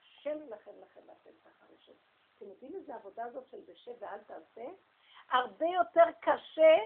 [0.00, 1.92] השם יילחם לכם ואתם תחרשו.
[2.36, 4.64] אתם יודעים איזה עבודה הזאת של בשב ואל תעשה?
[5.30, 6.76] הרבה יותר קשה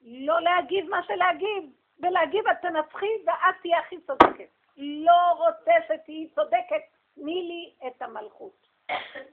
[0.00, 4.48] לא להגיב מה שלהגיב, ולהגיב את תנצחי ואת תהיה הכי צודקת.
[4.76, 6.82] לא רוצה שתהיי צודקת,
[7.14, 8.66] תני לי את המלכות.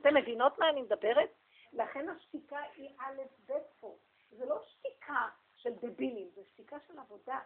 [0.01, 1.29] אתם מבינות מה אני מדברת?
[1.73, 3.95] לכן השתיקה היא א' ב' פה.
[4.29, 7.39] זה לא שתיקה של דבילים, זה שתיקה של עבודה.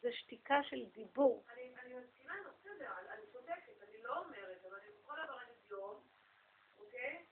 [0.00, 1.44] זה שתיקה של דיבור.
[1.52, 6.00] אני מסכימה, בסדר, אני צודקת, אני לא אומרת, אבל אני בכל דבר אני יום,
[6.80, 7.24] אוקיי?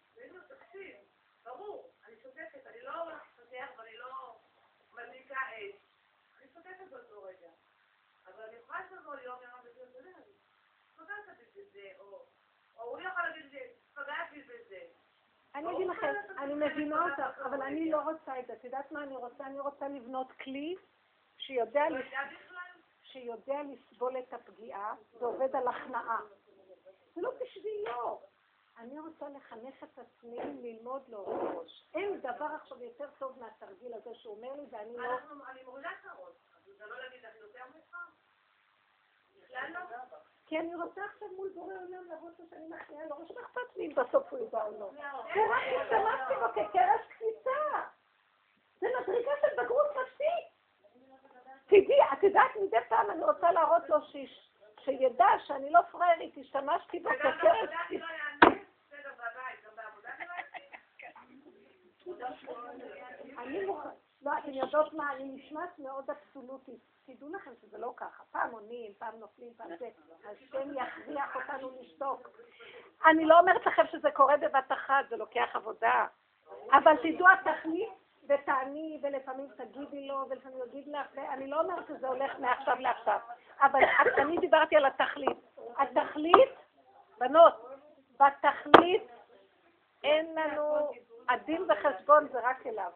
[1.45, 4.38] ברור, אני צודקת, אני לא מפתח ואני לא
[4.92, 5.74] מדליקה אש.
[6.40, 7.51] אני צודקת באותו רגע.
[8.26, 10.11] אבל אני יכולה לבוא ליום יום בזה, אתה יודע,
[10.97, 12.26] פגעת בי בזה, או
[12.74, 13.61] הוא יכול להגיד לי,
[13.95, 14.80] פגעת בי בזה.
[15.55, 18.53] אני אגיד לכם, אני מבינה אותך, אבל אני לא רוצה את זה.
[18.53, 19.47] את יודעת מה אני רוצה?
[19.47, 20.76] אני רוצה לבנות כלי
[21.38, 21.99] שיודע, לא.
[23.03, 26.20] שיודע לסבול את הפגיעה ועובד על הכנעה.
[27.14, 28.34] זה לא בשבילו.
[28.79, 31.89] אני רוצה לחנך את עצמי ללמוד לו ראש.
[31.95, 35.18] אין דבר עכשיו יותר טוב מהתרגיל הזה שהוא אומר לי, ואני לא...
[35.51, 36.35] אני מורידה את הראש.
[36.79, 37.97] זה לא להגיד, אני יותר ממך?
[39.43, 39.81] בכלל לא?
[40.47, 43.95] כי אני רוצה עכשיו מול בורא עולם לבוא שאני מכניעה לו ראש, אכפת לי אם
[43.95, 44.91] בסוף הוא ידע או לא?
[45.35, 47.81] הוא רק השתמשתי בו כקרש קפיצה.
[48.81, 50.55] זה מדרגה של בגרות נפשית.
[51.66, 53.97] תדעי, את יודעת, מדי פעם אני רוצה להראות לו
[54.85, 58.07] שידע שאני לא פראיירית, השתמשתי בו כקרש קפיצה.
[63.39, 63.89] אני מוכן,
[64.23, 66.81] לא, אתן יודעות מה, אני נשמעת מאוד אבסולוטית.
[67.07, 68.23] תדעו לכם שזה לא ככה.
[68.33, 69.89] פעם עונים, פעם נופלים, פעם זה.
[70.25, 72.29] השם יכריח אותנו לשתוק.
[73.07, 76.07] אני לא אומרת לכם שזה קורה בבת אחת, זה לוקח עבודה.
[76.73, 77.89] אבל תדעו התכלית
[78.29, 83.19] ותעני, ולפעמים תגידי לו, ולפעמים יגיד לך, ואני לא אומרת שזה הולך מעכשיו לעכשיו.
[83.61, 83.81] אבל
[84.19, 85.39] אני דיברתי על התכלית.
[85.79, 86.51] התכלית,
[87.19, 87.55] בנות,
[88.21, 89.03] בתכלית
[90.05, 90.91] אין לנו,
[91.29, 92.91] הדין וחשבון זה רק אליו.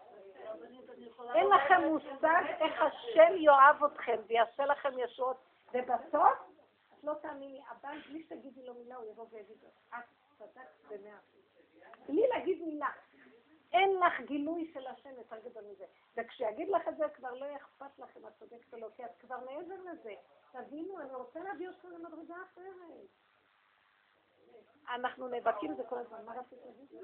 [1.35, 5.37] אין לכם מושג איך השם יאהב אתכם ויעשה לכם ישועות,
[5.75, 6.39] ובסוף,
[6.99, 9.69] את לא תאמיני, הבן, בלי שתגידי לו מילה, הוא יבוא ויגיד לו,
[9.99, 10.05] את
[10.39, 11.19] צדקת במאה
[12.09, 12.91] בלי להגיד מילה.
[13.73, 15.85] אין לך גילוי של השם יותר גדול מזה.
[16.17, 19.37] וכשיגיד לך את זה, כבר לא אכפת לכם, את צודקת או לא, כי את כבר
[19.39, 20.15] מעבר לזה.
[20.53, 23.09] תבינו, אני רוצה להביא אתכם למדרגה אחרת.
[24.89, 26.25] אנחנו נאבקים זה כל הזמן.
[26.25, 26.33] מה?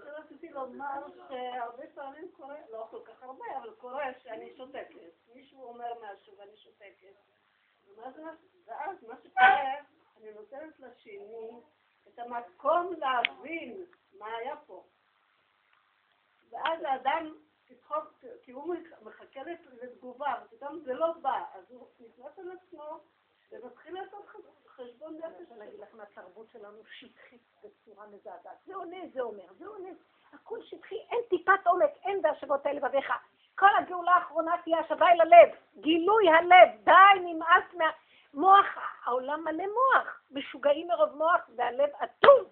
[0.07, 5.12] רציתי לומר שהרבה פעמים קורה, לא כל כך הרבה, אבל קורה שאני שותקת.
[5.34, 7.14] מישהו אומר משהו ואני שותקת.
[7.97, 9.74] ואז מה שקורה,
[10.16, 11.61] אני נותנת לשני
[12.09, 13.84] את המקום להבין
[14.18, 14.84] מה היה פה.
[16.51, 17.34] ואז האדם,
[18.42, 19.40] כי הוא מחכה
[19.72, 22.99] לתגובה, ופתאום זה לא בא, אז הוא נכנס על עצמו
[23.53, 24.26] ומתחיל לעשות
[24.77, 25.25] חשבון נפש.
[25.25, 28.57] אני רוצה להגיד לך מהתרבות שלנו שטחית בצורה מזעזעת.
[28.66, 29.89] זה עונה, זה אומר, זה עונה.
[30.33, 33.12] הכל שטחי, אין טיפת עומק, אין בהשבות האלה לבביך.
[33.59, 35.55] כל הגאולה האחרונה תהיה השבה אל הלב.
[35.81, 37.91] גילוי הלב, די, נמאס מה...
[38.35, 38.66] מוח,
[39.05, 42.45] העולם מלא מוח, משוגעים מרוב מוח, והלב אטום.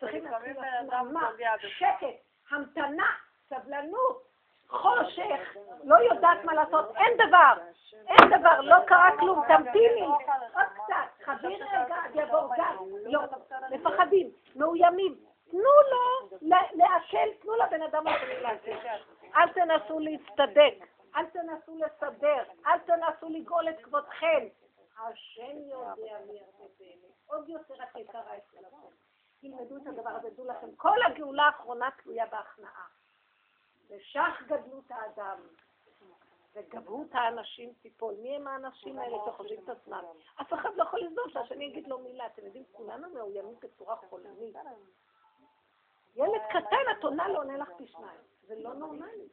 [0.00, 1.30] צריכים להתחיל להפנמה,
[1.60, 2.06] שקט,
[2.50, 3.06] המתנה,
[3.48, 4.27] סבלנות,
[4.68, 7.52] חושך, לא יודעת מה לעשות, אין דבר,
[8.08, 10.06] אין דבר, לא קרה כלום, תמתיני,
[10.54, 13.20] עוד קצת, חבי רגע, יבוא גל, לא,
[13.70, 15.16] מפחדים, מאוימים,
[15.50, 16.38] תנו לו
[16.72, 18.70] לעכל, תנו לבן אדם הזה לעכל,
[19.36, 24.46] אל תנסו להצטדק, אל תנסו לסדר, אל תנסו לגאול את כבודכם,
[24.98, 26.40] השם יודע מי
[26.78, 28.76] באמת, עוד יותר את יקרה אצלכם.
[29.40, 32.97] תלמדו את הדבר הזה, דעו לכם, כל הגאולה האחרונה תלויה בהכנעה.
[33.90, 35.38] ושך גדלות האדם,
[36.54, 38.14] וגבהות האנשים תיפול.
[38.14, 40.04] מי הם האנשים האלה שחושבים את עצמם?
[40.40, 42.26] אף אחד לא יכול לסבול שאני אגיד לו מילה.
[42.26, 44.56] אתם יודעים, כולנו מאוימים בצורה חולנית.
[46.14, 48.20] ילד קטן, את עונה לו, עונה לך פי שניים.
[48.42, 49.28] זה לא נורמלי.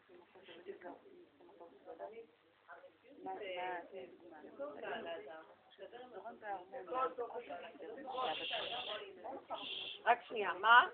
[10.05, 10.87] רק שנייה, מה?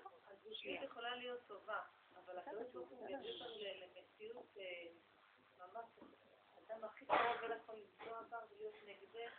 [0.64, 1.80] יכולה להיות טובה.
[2.32, 4.86] אבל הקדוש ברוך הוא מביא אותנו למציאות אה,
[5.58, 5.86] ממש,
[6.58, 9.32] אדם הכי קרוב לא יכול לפגוע בה ולהיות נגדך,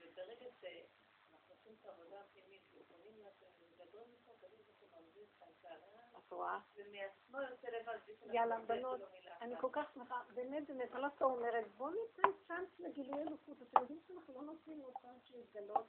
[0.00, 5.64] וברגע שאנחנו עושים את העבודה הפנימית ופונים לשם ומדברים איתו, ברוך הוא מחזיר לך את
[5.64, 6.58] ההגנה, את רואה?
[6.76, 7.98] ומעצמו יוצא לבד,
[8.32, 9.00] יאללה, בנות,
[9.40, 9.54] אני.
[9.60, 13.62] כל כך שמחה, באמת, באמת, אני לא סתם אומרת, בואו ניתן צ'אנס לגילוי אלוקות.
[13.62, 15.86] אתם יודעים שאנחנו לא נותנים לו צ'אנס להתגלות?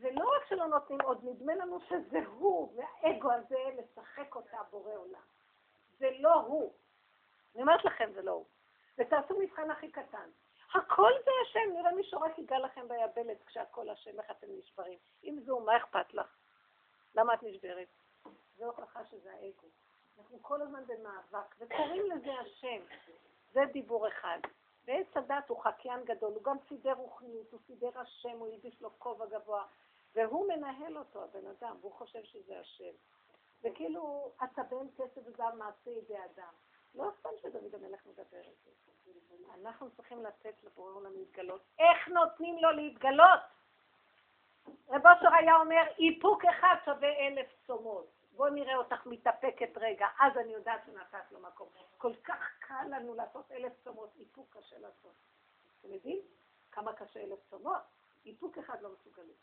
[0.00, 5.33] ולא רק שלא נותנים, עוד נדמה לנו שזה הוא, והאגו הזה לשחק אותה בורא עולם.
[5.98, 6.72] זה לא הוא.
[7.54, 8.46] אני אומרת לכם, זה לא הוא.
[8.98, 10.28] ותעשו מבחן הכי קטן.
[10.74, 14.98] הכל זה השם, נראה מישהו רק ייגע לכם ביבלת כשהכל השם, איך אתם נשברים.
[15.24, 16.36] אם זו, מה אכפת לך?
[17.14, 17.88] למה את נשברת?
[18.56, 19.66] זו הוכחה שזה האגו.
[20.18, 22.82] אנחנו כל הזמן במאבק, וקוראים לזה השם.
[23.52, 24.38] זה דיבור אחד.
[24.84, 28.98] ועץ הדת הוא חקיין גדול, הוא גם סידר רוחניות, הוא סידר השם, הוא הלביש לו
[28.98, 29.66] כובע גבוה,
[30.14, 32.92] והוא מנהל אותו, הבן אדם, והוא חושב שזה השם.
[33.64, 36.52] וכאילו, אתה בן כסף וזהב מעשה ידי אדם.
[36.94, 38.70] לא סתם שדוד המלך מדבר על זה.
[39.54, 41.62] אנחנו צריכים לתת לבורא עולם להתגלות.
[41.78, 43.40] איך נותנים לו להתגלות?
[44.88, 48.06] רב אושר היה אומר, איפוק אחד שווה אלף צומות.
[48.36, 51.68] בוא נראה אותך מתאפקת רגע, אז אני יודעת שנתת לו מקום.
[51.98, 55.14] כל כך קל לנו לעשות אלף צומות, איפוק קשה לעשות.
[55.80, 56.20] אתם יודעים
[56.70, 57.82] כמה קשה אלף צומות?
[58.26, 59.36] איפוק אחד לא מסוגלים.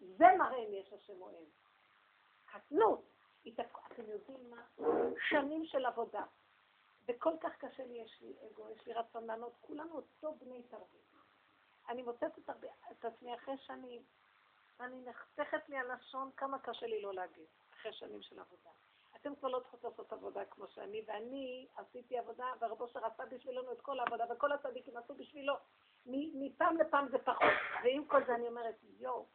[0.00, 1.44] זה מראה אם יש השם או אין.
[2.44, 3.02] קטנות.
[3.46, 4.62] התאפק- אתם יודעים מה?
[5.28, 6.24] שנים של עבודה.
[7.08, 11.10] וכל כך קשה לי, יש לי אגו, יש לי רצון לענות, כולנו אותו בני תרבות.
[11.88, 14.02] אני מוצאת את, הרבה, את עצמי אחרי שנים,
[14.80, 18.70] ואני נחתכת לי הלשון, כמה קשה לי לא להגיד, אחרי שנים של עבודה.
[19.16, 23.72] אתם כבר לא צריכות לעשות עבודה כמו שאני, ואני עשיתי עבודה, והרבו אושר עשה בשבילנו
[23.72, 25.54] את כל העבודה, וכל הצדיקים עשו בשבילו.
[26.06, 27.52] מפעם לפעם זה פחות.
[27.84, 29.26] ועם כל זה אני אומרת, יואו,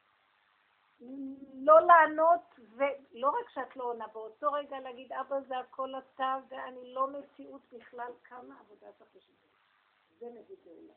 [1.53, 6.93] לא לענות, ולא רק שאת לא עונה, באותו רגע להגיד, אבא זה הכל אתה, ואני
[6.93, 10.29] לא מציאות בכלל, כמה עבודה צריך בשביל זה.
[10.29, 10.93] מביא גאולה.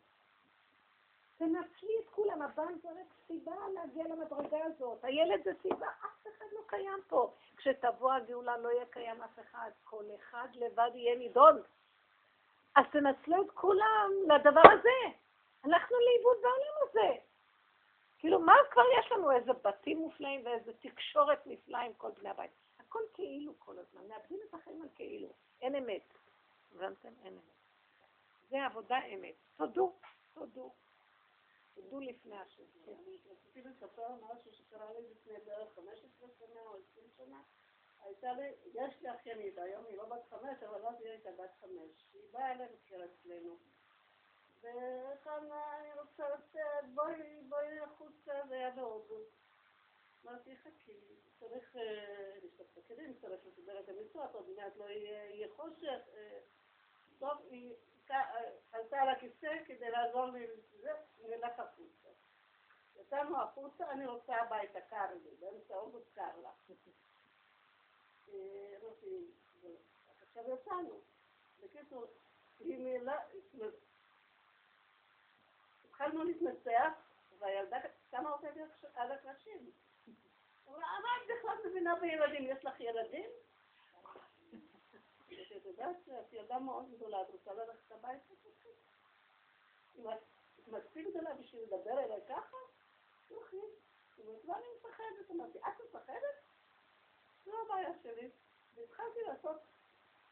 [1.39, 5.05] תנצלי את כולם, הבן זה רק סיבה להגיע למדרגה הזאת.
[5.05, 7.33] הילד זה סיבה, אף אחד לא קיים פה.
[7.57, 11.63] כשתבוא הגאולה לא יהיה קיים אף אחד, כל אחד לבד יהיה נידון.
[12.77, 15.17] אז תנצלו את כולם לדבר הזה.
[15.65, 17.28] הלכנו לאיבוד בעולם הזה.
[18.19, 19.31] כאילו, מה כבר יש לנו?
[19.31, 22.51] איזה בתים מופלאים ואיזה תקשורת נפלאה עם כל בני הבית.
[22.79, 25.29] הכל כאילו כל הזמן, מאבדים את החיים על כאילו.
[25.61, 26.15] אין אמת.
[26.75, 27.13] הבנתם?
[27.25, 27.59] אין אמת.
[28.49, 29.35] זה עבודה אמת.
[29.57, 29.93] תודו,
[30.35, 30.73] תודו.
[31.75, 32.63] תודו לפני השם.
[32.85, 32.93] כן.
[33.31, 37.41] רציתי לספר משהו שקרה לי לפני בערך 15 שנה או 20 שנה.
[38.03, 41.51] הייתה לי, יש לי אחיינית, היום היא לא בת חמש, אבל אז היא הייתה בת
[41.61, 42.07] חמש.
[42.13, 43.03] היא באה אלינו לבקר
[44.63, 48.71] וכאן אני רוצה לצאת, בואי, בואי החוצה, זה היה.
[50.25, 50.93] אמרתי, חכי,
[51.41, 51.77] צריך
[52.43, 56.01] לשטוף את הכלים, צריך לסדר את המצוות, עוד מעט לא יהיה חושך.
[56.15, 56.41] אה,
[57.19, 57.75] טוב, היא
[58.11, 60.47] אה, עלתה על הכיסא כדי לעזור לי,
[60.81, 60.91] זה,
[61.23, 62.09] נלך החוצה.
[62.97, 66.51] יצאנו החוצה, אני רוצה הביתה, קר לי, באמצע אוגוסט קר לה.
[68.29, 69.31] אה, אמרתי,
[69.63, 69.77] "טוב,
[70.23, 71.01] עכשיו יצאנו.
[71.63, 72.05] בקיצור,
[72.61, 73.19] היא מילה,
[76.01, 76.93] התחלנו להתנצח,
[77.39, 77.77] והילדה
[78.11, 78.49] קמה אותה
[78.95, 79.71] על הקרשים.
[80.69, 82.47] אמרה, מה את בכלל מבינה בילדים?
[82.47, 83.31] יש לך ילדים?
[85.57, 88.35] את יודעת שאת ילדה מאוד גדולה, את רוצה ללכת הביתה?
[89.99, 90.19] אם את
[90.69, 92.57] מספיק גדולה בשביל לדבר אליי ככה?
[93.29, 93.57] תלכי.
[93.57, 95.31] היא אומרת, מה אני מפחדת?
[95.31, 96.43] אמרתי, את מפחדת?
[97.45, 98.31] זו הבעיה שלי.
[98.75, 99.57] והתחלתי לעשות,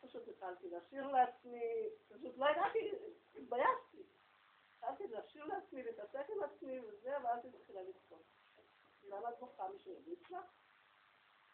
[0.01, 2.93] פשוט התחלתי לשיר לעצמי, פשוט לא ידעתי,
[3.37, 4.16] התביישתי.
[4.87, 8.23] התחלתי לשיר לעצמי, להתעסק עם עצמי וזה, ואז היא התחילה לבכות.
[9.03, 9.69] למה את בוכה?
[9.69, 10.45] מישהו הרביץ לך?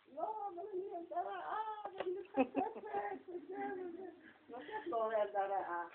[0.06, 4.10] לא, אבל אני ילדה רעה, ואני מתחצפת, וזה וזה.
[4.48, 5.88] לא שאת לא ילדה רעה.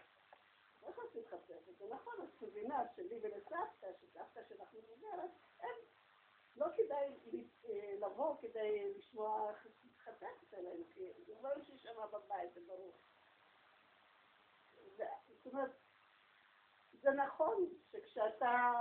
[0.83, 5.29] לא שאת מתחצפת, זה נכון, את מבינה שלי ולסבתא, שסבתא שלך מבוגרת,
[5.59, 5.75] אין.
[6.55, 7.13] לא כדאי
[7.69, 12.53] אה, לבוא כדי לשמוע איך את מתחצפת אליהם, כי זה לא יש לי שמה בבית,
[12.53, 12.93] זה ברור.
[15.43, 15.71] זאת אומרת,
[17.01, 18.73] זה נכון שכשאתה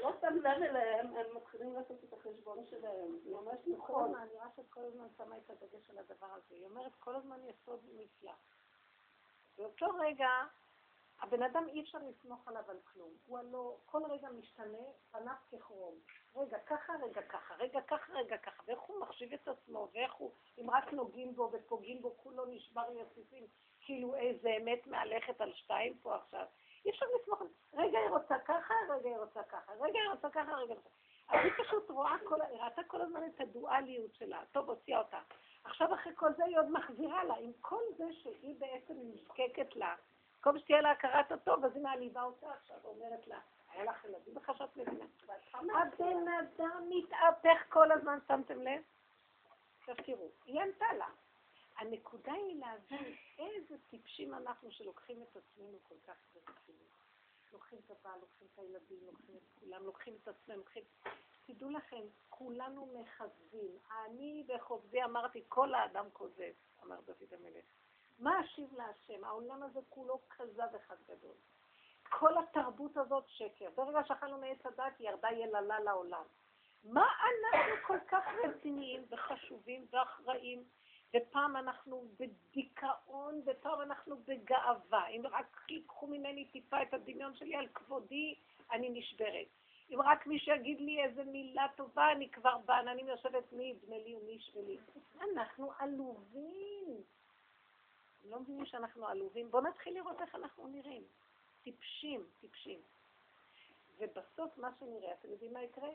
[0.00, 3.18] לא שם לב אליהם, הם מתחילים לעשות את החשבון שלהם.
[3.24, 4.14] זה ממש נכון.
[4.14, 6.54] אני רואה שאת כל הזמן שמה את הדגש על הדבר הזה.
[6.54, 8.32] היא אומרת כל הזמן יסוד נפלא.
[9.58, 10.28] באותו רגע,
[11.20, 13.10] הבן אדם אי אפשר לסמוך עליו על כלום.
[13.26, 14.78] הוא הלא, כל רגע משתנה,
[15.10, 15.94] פניו ככרום.
[16.36, 18.62] רגע ככה, רגע ככה, רגע ככה, רגע ככה.
[18.66, 22.84] ואיך הוא מחשיב את עצמו, ואיך הוא, אם רק נוגעים בו ופוגעים בו, כולו נשבר
[22.92, 23.46] יסיסים,
[23.80, 26.46] כאילו איזה אמת מהלכת על שתיים פה עכשיו.
[26.86, 27.82] אי אפשר לסמוך על זה.
[27.82, 30.74] רגע היא רוצה ככה, רגע היא רוצה ככה, רגע היא רוצה ככה, רגע
[31.28, 34.42] אז היא פשוט רואה כל, ראתה כל הזמן את הדואליות שלה.
[34.52, 35.18] טוב, הוציאה אותה.
[35.64, 39.94] עכשיו אחרי כל זה היא עוד מחזירה לה, עם כל זה שהיא בעצם נזקקת לה.
[40.36, 43.38] במקום שתהיה לה הכרת הטוב, אז היא מעליבה אותה עכשיו, אומרת לה,
[43.70, 44.78] היה לך ילדים איך שאת.
[45.54, 48.82] הבן אדם מתהפך כל הזמן, שמתם לב?
[49.78, 51.06] עכשיו תראו, היא ענתה לה.
[51.76, 56.96] הנקודה היא להבין איזה טיפשים אנחנו שלוקחים את עצמנו כל כך ברצינות.
[57.52, 60.82] לוקחים את הבעל, לוקחים את הילדים, לוקחים את כולם, לוקחים את עצמם, לוקחים...
[61.46, 63.78] תדעו לכם, כולנו מכזבים.
[64.04, 66.52] אני בחובדי אמרתי, כל האדם כוזב,
[66.84, 67.64] אמר דוד המלך.
[68.18, 69.24] מה אשיב להשם?
[69.24, 71.34] העולם הזה כולו כזב אחד גדול.
[72.10, 73.70] כל התרבות הזאת שקר.
[73.74, 76.24] ברגע שאכלנו מעץ הדת, ירדה יללה לעולם.
[76.84, 80.64] מה אנחנו כל כך רציניים וחשובים ואחראים,
[81.14, 85.08] ופעם אנחנו בדיכאון, ופעם אנחנו בגאווה.
[85.08, 88.34] אם רק ייקחו ממני טיפה את הדמיון שלי על כבודי,
[88.72, 89.46] אני נשברת.
[89.90, 94.16] אם רק מי שיגיד לי איזה מילה טובה, אני כבר בעננים יושבת מי יבנה לי
[94.16, 94.78] ומי ישווה לי.
[95.22, 97.02] אנחנו עלובים.
[98.24, 99.50] לא מבינים שאנחנו עלובים?
[99.50, 101.02] בואו נתחיל לראות איך אנחנו נראים.
[101.64, 102.80] טיפשים, טיפשים.
[103.98, 105.88] ובסוף מה שנראה, אתם יודעים מה יקרה?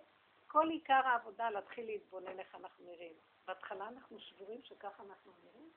[0.47, 3.13] כל עיקר העבודה להתחיל להתבונן איך אנחנו נראים.
[3.53, 5.69] בהתחלה אנחנו שבורים שככה אנחנו נראים,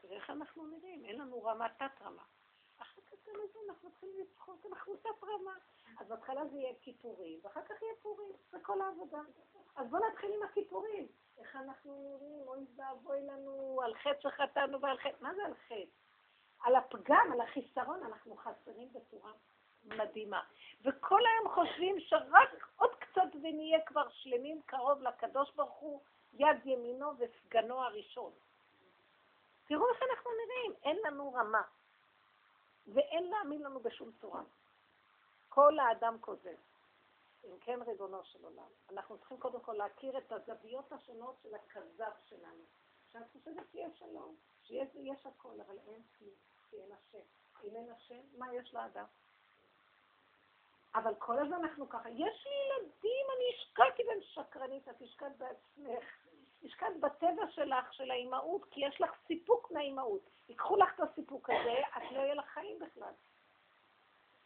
[0.00, 2.22] תראה איך אנחנו נראים, אין לנו רמה תת-רמה.
[2.78, 5.54] אחר כך גם לזה אנחנו מתחילים לצחוק, אנחנו תת-רמה.
[5.98, 9.20] אז בהתחלה זה יהיה כיפורים, ואחר כך יהיה פורים, זה כל העבודה.
[9.76, 11.08] אז בואו נתחיל עם הכיפורים.
[11.38, 15.84] איך אנחנו נראים, אוי ואבוי לנו, על חטא שחטאנו ועל חטא, מה זה על חטא?
[16.60, 19.32] על הפגם, על החיסרון, אנחנו חסרים בצורה
[19.84, 20.42] מדהימה.
[20.84, 26.02] וכל היום חושבים שרק עוד קצת ונהיה כבר שלמים קרוב לקדוש ברוך הוא,
[26.32, 28.32] יד ימינו וסגנו הראשון.
[29.66, 31.62] תראו איך אנחנו נראים, אין לנו רמה.
[32.86, 34.42] ואין להאמין לנו בשום צורה.
[35.48, 36.56] כל האדם כוזב.
[37.44, 42.10] אם כן, ריבונו של עולם, אנחנו צריכים קודם כל להכיר את הזוויות השונות של הכזב
[42.28, 42.64] שלנו.
[43.12, 46.34] שאת חושבת שיש שלום, שיש הכל, אבל אין כלום,
[46.70, 47.24] כי אין השם.
[47.64, 49.04] אם אין השם, מה יש לאדם?
[50.94, 56.04] אבל כל הזמן אנחנו ככה, יש לי ילדים, אני השקעתי בהם שקרנית, את השקעת בעצמך.
[56.64, 60.30] השקעת בטבע שלך, של האימהות, כי יש לך סיפוק מהאימהות.
[60.48, 63.12] ייקחו לך את הסיפוק הזה, את לא יהיה לך חיים בכלל.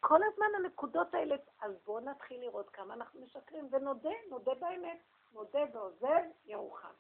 [0.00, 4.98] כל הזמן הנקודות האלה, אז בואו נתחיל לראות כמה אנחנו משקרים, ונודה, נודה באמת.
[5.34, 6.92] נודה ועוזב, ירוחם.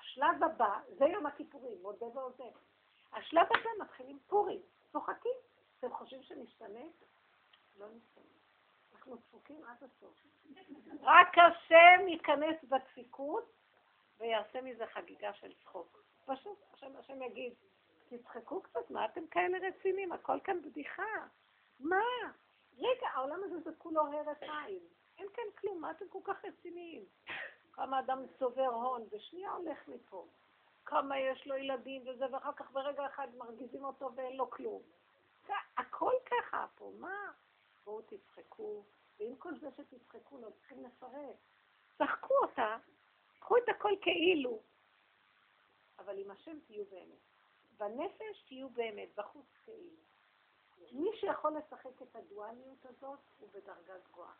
[0.00, 2.52] השלב הבא, זה יום הכיפורים, מודה ועוזב.
[3.12, 4.62] השלב הזה מתחילים פורים,
[4.92, 5.36] צוחקים.
[5.78, 6.80] אתם חושבים שנשתנה?
[7.78, 8.41] לא נשתנה.
[9.02, 10.14] אנחנו דפוקים עד הסוף.
[11.02, 13.52] רק השם ייכנס בדפיקות
[14.18, 16.04] ויעשה מזה חגיגה של צחוק.
[16.24, 17.52] פשוט, השם, השם יגיד,
[18.08, 20.12] תצחקו קצת, מה אתם כאלה רציניים?
[20.12, 21.26] הכל כאן בדיחה.
[21.80, 22.02] מה?
[22.78, 24.80] רגע, העולם הזה זה כולו הרף עין.
[25.18, 27.04] אין כאן כלום, מה אתם כל כך רציניים?
[27.72, 30.26] כמה אדם צובר הון, בשנייה הולך מפה.
[30.84, 34.82] כמה יש לו ילדים וזה, ואחר כך ברגע אחד מרגיזים אותו ואין לו כלום.
[35.76, 37.32] הכל ככה פה, מה?
[37.84, 38.84] בואו תצחקו,
[39.18, 41.36] ועם כל זה שתצחקו, לא צריכים לפרט.
[41.98, 42.76] צחקו אותה,
[43.40, 44.62] קחו את הכל כאילו,
[45.98, 47.18] אבל עם השם תהיו באמת.
[47.76, 50.02] בנפש תהיו באמת, בחוץ כאילו.
[50.92, 54.34] מי שיכול לשחק את הדואליות הזאת הוא בדרגה גבוהה.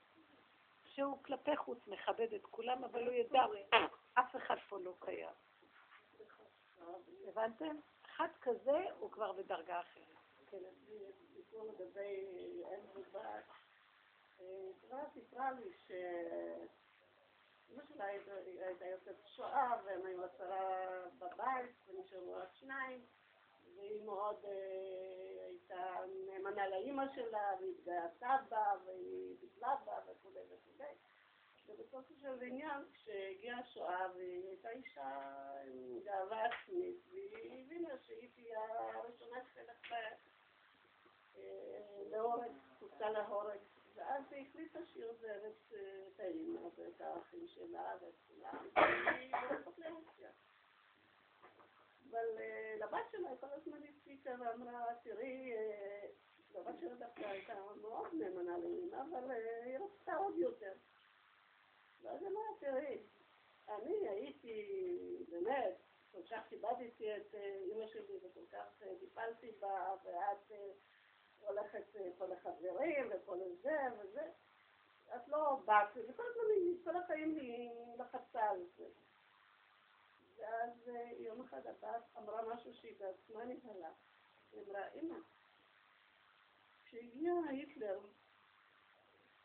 [0.85, 3.45] שהוא כלפי חוץ מכבד את כולם, אבל הוא ידע,
[4.15, 5.35] אף אחד פה לא קיים.
[7.29, 7.77] הבנתם?
[8.07, 10.17] אחד כזה הוא כבר בדרגה אחרת.
[11.53, 12.27] כן, סיפור לגבי
[12.65, 13.45] אם ובת.
[14.81, 23.07] כבר סיפרה לי שאמא שלה הייתה יוצאת שואה, והם היו עשרה בבית, ונשארו רק שניים.
[23.77, 25.97] והיא מאוד אה, הייתה
[26.27, 30.95] נאמנה לאימא שלה, והתגייסה בה, והיא ביטלה בה וכולי וכולי.
[31.69, 35.21] ובסופו של עניין, כשהגיעה השואה, והיא הייתה אישה
[35.67, 38.61] עם גאווה עצמית, והיא הבינה שהיא תהיה
[38.95, 40.32] הראשונה שתלך אה,
[42.11, 43.59] להורג, חוצה להורג.
[43.95, 48.69] ואז היא החליטה שהיא עוזרת אה, את האימא ואת האחים שלה ואת כולם,
[49.07, 50.31] והיא הולכת לרוסיה.
[52.11, 56.07] אבל אה, לבת שלה כל הזמן הפסיקה ואמרה, תראי, אה,
[56.55, 60.73] לבת שלה דווקא הייתה מאוד נאמנה לאמא, אבל אה, היא רצתה עוד יותר.
[62.03, 63.03] ואז אמרה, תראי,
[63.69, 64.67] אני הייתי
[65.29, 65.75] באמת,
[66.13, 67.35] כל כך כיבדתי את
[67.73, 70.53] אמא שלי וכל כך טיפלתי בה, ואת
[71.47, 74.31] הולכת פה לחברים ופה לזה וזה.
[75.17, 78.87] את לא באת, וכל הזמן, כל החיים היא לחצה על זה.
[80.37, 83.91] ואז אה, יום אחד הבת אמרה משהו שהיא בעצמה נבהלה.
[84.53, 85.15] היא אמרה, אמא,
[86.85, 88.01] כשהגיע היטלר,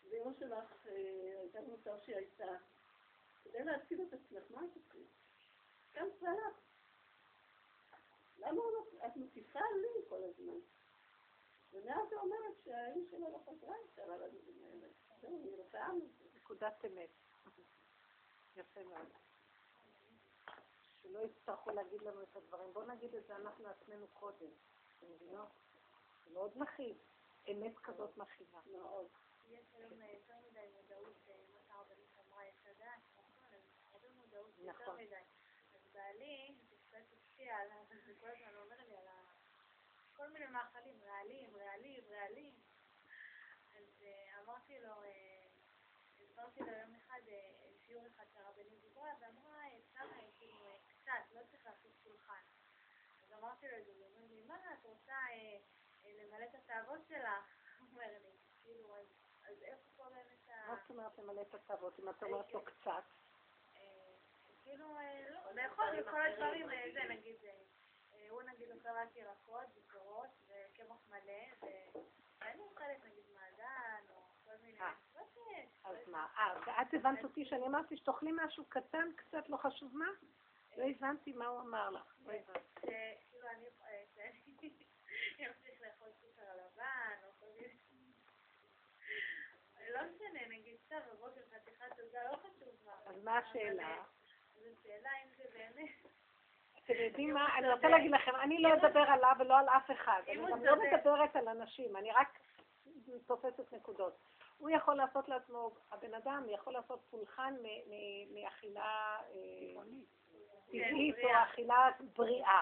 [0.10, 2.56] ואמא שלך אה, הייתה במצב שהיא הייתה,
[3.44, 5.08] כדי להציל את עצמך, מה את עשית?
[5.96, 6.62] גם צלח.
[8.38, 8.62] למה
[9.06, 10.60] את מטיפה לי כל הזמן?
[11.78, 14.88] ומאז היא אומרת שהאיש שלה לא חזרה יותר על הדברים האלה.
[15.22, 16.26] זהו, היא מזה.
[16.36, 17.10] נקודת אמת.
[18.56, 19.08] יפה מאוד.
[21.02, 22.74] שלא יצטרכו להגיד לנו את הדברים.
[22.74, 24.52] בואו נגיד את זה אנחנו עצמנו קודם.
[24.98, 25.50] אתם מבינות?
[26.26, 26.98] זה מאוד מכאיב.
[27.52, 28.60] אמת כזאת מכאיבה.
[28.66, 29.08] מאוד.
[29.50, 33.62] יש היום יותר מדי מודעות, אה, מה שהרבנית אמרה, יש לדעת, נכון, אז
[33.92, 34.96] הרבה מודעות יותר נכון.
[34.96, 35.16] מדי.
[35.76, 37.58] אז בעלי, זה קצת הפתיע
[38.20, 38.87] כל הזמן אומר.
[40.18, 42.54] כל מיני מאכלים, רעלים, רעלים, רעלים.
[43.76, 45.48] אז אה, אמרתי לו, אה,
[46.20, 49.64] הסברתי לו יום אחד אה, שיעור אחד שהרבנית דיברה, ואמרה,
[49.98, 52.42] אה, כאילו קצת, לא צריך לעשות שולחן.
[53.24, 55.18] אז אמרתי לו הוא אומר לי, מה, את רוצה
[56.06, 57.46] למלא את התאוות שלך?
[57.80, 60.68] הוא אומר לי, כאילו, אז, איפה פה באמת ה...
[60.68, 62.00] מה זאת אומרת למלא את התאוות?
[62.00, 63.04] אם את אומרת לו קצת,
[64.64, 64.98] כאילו,
[65.30, 67.36] לא, לאכול את כל הדברים, זה נגיד,
[68.30, 71.70] הוא נגיד אוכל רק ירקות ופירות וקמח מלא,
[72.42, 74.80] ואני אוכלת נגיד מעדן, או כל מיני...
[74.80, 74.94] אה.
[75.84, 76.28] אז מה?
[76.38, 80.10] אה, ואת הבנת אותי שאני אמרתי שתאכלי משהו קטן קצת, לא חשוב מה?
[80.78, 82.16] לא הבנתי מה הוא אמר לך.
[82.26, 82.80] לא הבנתי.
[82.80, 84.04] שכאילו אני, אה,
[85.48, 87.78] אמשיך לאכול סוכר לבן, או כל מיני...
[89.90, 92.94] לא משנה, נגיד סתם בבוקר חתיכת עוגה, לא חשוב מה.
[93.06, 94.04] אז מה השאלה?
[94.56, 96.17] זו שאלה אם זה באמת...
[96.92, 97.58] אתם יודעים מה?
[97.58, 100.22] אני רוצה להגיד לכם, אני לא אדבר עליו ולא על אף אחד.
[100.28, 100.76] אני גם לא.
[100.76, 102.40] מדברת על אנשים, אני רק
[103.28, 104.14] תופסת נקודות.
[104.58, 109.82] הוא יכול לעשות לעצמו, הבן אדם יכול לעשות פולחן מ- מ- מאכילה אה,
[110.72, 111.30] טבעית או.
[111.44, 112.62] אכילה בריאה.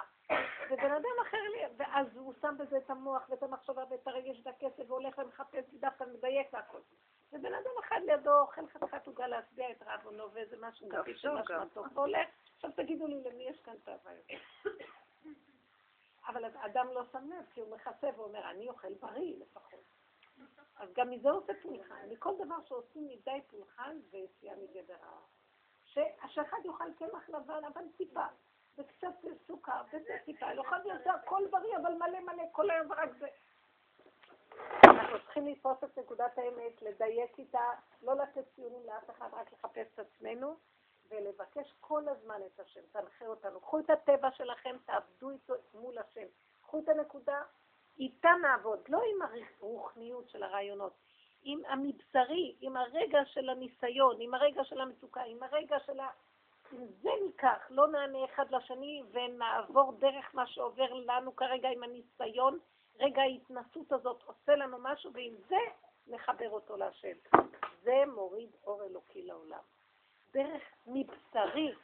[0.70, 1.38] ובן אדם אחר,
[1.78, 6.04] ואז הוא שם בזה את המוח ואת המחשבה ואת הרגש ואת הכסף והולך ומחפש דווקא
[6.04, 6.80] מדייק והכל.
[7.34, 11.18] ובן אדם אחד לידו אוכל חתיכת עוגה להשביע את רעבונו ואיזה משהו כפי גם.
[11.18, 12.28] שמשמעתו והולך.
[12.66, 14.12] עכשיו תגידו לי למי יש כאן תאווה.
[16.28, 19.86] אבל האדם לא שם לב, כי הוא מכסה ואומר, אני אוכל בריא לפחות.
[20.76, 22.10] אז גם מזה עושה פולחן.
[22.10, 25.20] מכל דבר שעושים מדי פולחן זה יציאה מגדר ה...
[26.28, 28.26] שאחד יאכל קמח לבן, אבל טיפה,
[28.78, 29.08] וקצת
[29.48, 33.28] סוכר, וזה טיפה, לא יכול להיות הכל בריא, אבל מלא מלא, כל היום רק זה.
[34.84, 37.70] אנחנו צריכים לתפוס את נקודת האמת, לדייק איתה,
[38.02, 40.56] לא לתת ציונים לאף אחד, רק לחפש את עצמנו,
[41.10, 43.60] ולבקש כל הזמן את השם, תנחה אותנו.
[43.60, 46.28] קחו את הטבע שלכם, תעבדו איתו מול השם.
[46.62, 47.42] קחו את הנקודה,
[48.00, 49.22] איתה נעבוד, לא עם
[49.60, 50.94] הרוחניות של הרעיונות,
[51.44, 56.10] עם המבשרי, עם הרגע של הניסיון, עם הרגע של המצוקה, עם הרגע של ה...
[56.72, 62.60] עם זה ניקח, לא נענה אחד לשני ונעבור דרך מה שעובר לנו כרגע עם הניסיון,
[63.00, 65.58] רגע ההתנסות הזאת עושה לנו משהו, ועם זה
[66.08, 67.18] נחבר אותו להשם.
[67.84, 69.75] זה מוריד אור אלוקי לעולם.
[70.32, 71.76] דרך מבשרי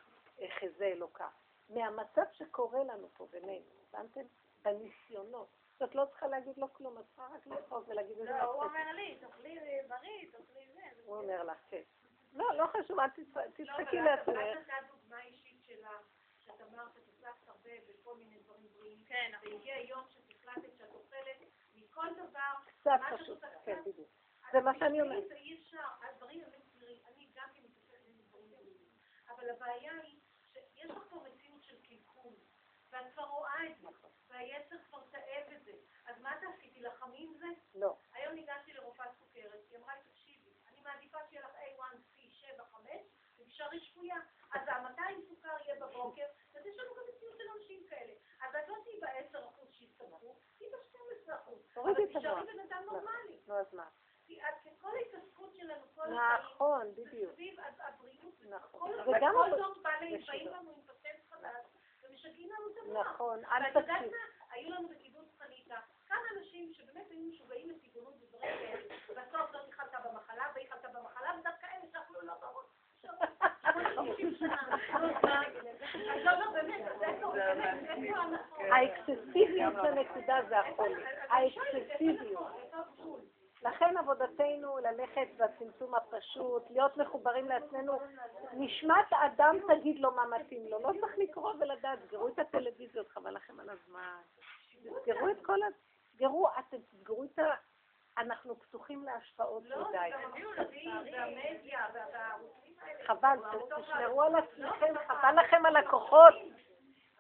[0.45, 1.27] אחזה אלוקה.
[1.69, 4.21] מהמצב שקורה לנו פה בינינו, הבנתם?
[4.61, 5.47] בניסיונות.
[5.79, 8.63] זאת לא צריכה להגיד לו כלום, את צריכה רק לאכול ולהגיד איזה לא, הוא.
[8.63, 10.81] אומר לי, תאכלי בריא, תאכלי זה.
[11.05, 11.81] הוא אומר לך, כן.
[12.33, 14.35] לא, לא חשוב, אל לא, תצחקי אבל את- לעצמך.
[14.37, 15.89] את נתת דוגמה אישית שלך,
[16.45, 19.03] שאת אמרת שאת הצלחת הרבה בכל מיני דברים בריאים.
[19.07, 19.31] כן.
[19.43, 21.37] והגיע יום שאת החלטת שאת אוכלת
[21.75, 22.51] מכל דבר.
[22.79, 23.65] קצת מה פשוט, שאת עושה.
[23.65, 24.09] כן, בדיוק.
[24.51, 25.31] זה מה שאני אומרת.
[25.31, 25.77] אי אפשר,
[26.09, 27.01] הדברים הם בריאים.
[27.15, 28.77] אני גם כן מתעסקת עם דברים בריאים.
[29.41, 30.19] אבל הבעיה היא
[30.53, 32.33] שיש לך פה מציאות של קלקול,
[32.91, 33.87] ואת כבר רואה את זה,
[34.29, 35.71] והיצר כבר תאב את זה.
[36.05, 36.69] אז מה תעשי?
[36.69, 37.45] תילחמי עם זה?
[37.75, 37.97] לא.
[38.13, 42.91] היום ניגשתי לרופאת סוכרת, היא אמרה לי, תקשיבי, אני מעדיפה שיהיה לך A1C 7, 5,
[43.37, 44.17] ותישארי שפויה.
[44.51, 46.25] אז ה-200 סוכר יהיה בבוקר,
[46.55, 48.13] אז יש לנו גם מציאות של אנשים כאלה.
[48.41, 51.79] אז את לא תהיי ב-10% שהסתמכו, תהיי ב-12%.
[51.81, 52.45] אבל תישארי המוח.
[52.45, 53.37] בן אדם נורמלי.
[53.47, 53.89] נו, אז מה?
[54.82, 57.34] כל ההתעסקות שלנו, כל החיים, נכון, זה בדיוק.
[57.34, 58.34] סביב הבריאות.
[58.49, 58.79] נכון.
[59.03, 60.47] כל- וגם אבל- זאת זה באים.
[60.47, 61.65] לנו עם פטנט חדש,
[62.03, 63.07] ומשגעים לנו את המוח.
[63.07, 64.11] נכון, אל ואת יודעת תקשיב.
[64.11, 64.17] מה?
[64.55, 65.75] היו לנו בקיבוץ חניתה
[66.07, 68.82] כמה אנשים שבאמת היו משוגעים לטבעונות ודברים כאלה.
[69.21, 72.61] בסוף זאת חלתה במחלה, והיא חלתה במחלה, ודווקא אלה שאכלו לא ברור.
[76.23, 78.55] לא, לא, באמת, אז איפה, באמת, איפה אנחנו?
[78.59, 81.03] האקססיביות בנקודה זה החולי.
[81.29, 82.47] האקססיביות.
[83.64, 87.99] לכן עבודתנו ללכת בצמצום הפשוט, להיות מחוברים לעצמנו.
[88.53, 90.80] נשמת אדם תגיד לו מה מתאים לו.
[90.80, 91.99] לא צריך לקרוא ולדעת.
[92.07, 94.18] סגרו את הטלוויזיות, חבל לכם על הזמן.
[94.84, 95.66] תסגרו את כל ה...
[96.12, 97.53] תסגרו, אתם תסגרו את ה...
[98.18, 100.12] אנחנו פתוחים להשפעות לא, מדי.
[103.05, 103.38] חבל,
[103.82, 106.34] תשמרו על עצמכם, חבל לכם על הכוחות.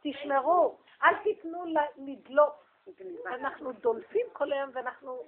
[0.03, 2.71] תשמרו, אל תיתנו ל- לדלוק.
[3.25, 5.23] אנחנו דולפים כל היום ואנחנו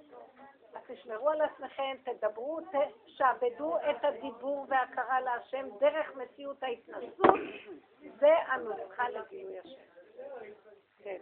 [0.86, 2.60] תשמרו על עצמכם, תדברו,
[3.04, 7.34] תשעבדו את הדיבור וההכרה להשם דרך מציאות ההתנסות,
[8.20, 9.80] זה הנוסחה לגילוי השם.
[10.98, 11.20] כן.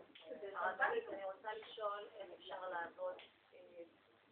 [1.12, 3.14] אני רוצה לשאול איך אפשר לעבוד
[3.54, 3.58] אה,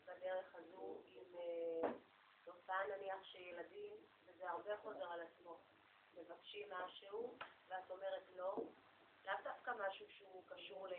[0.06, 1.90] בדרך הזו עם אה,
[2.44, 5.58] תופעה נניח שילדים, וזה הרבה חוזר על עצמו,
[6.14, 7.34] מבקשים משהו
[7.68, 8.56] ואת אומרת לא,
[9.26, 10.94] לאו דווקא משהו שהוא קשור ל...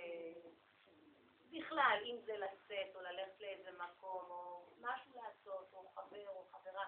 [1.52, 6.84] בכלל, אם זה לצאת או ללכת לאיזה מקום או משהו לעשות או חבר או חברה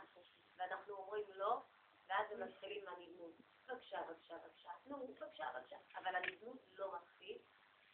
[0.57, 1.61] ואנחנו אומרים לא,
[2.07, 3.31] ואז הם מתחילים מהנדנות.
[3.67, 7.37] בבקשה, בבקשה, בבקשה, נו, בבקשה, בבקשה, אבל הנדנות לא מפחיד,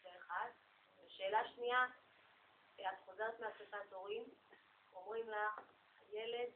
[0.03, 0.49] זה אחד.
[1.05, 1.85] ושאלה שנייה,
[2.75, 4.23] את חוזרת מאספת הורים,
[4.93, 5.61] אומרים לך,
[5.99, 6.49] הילד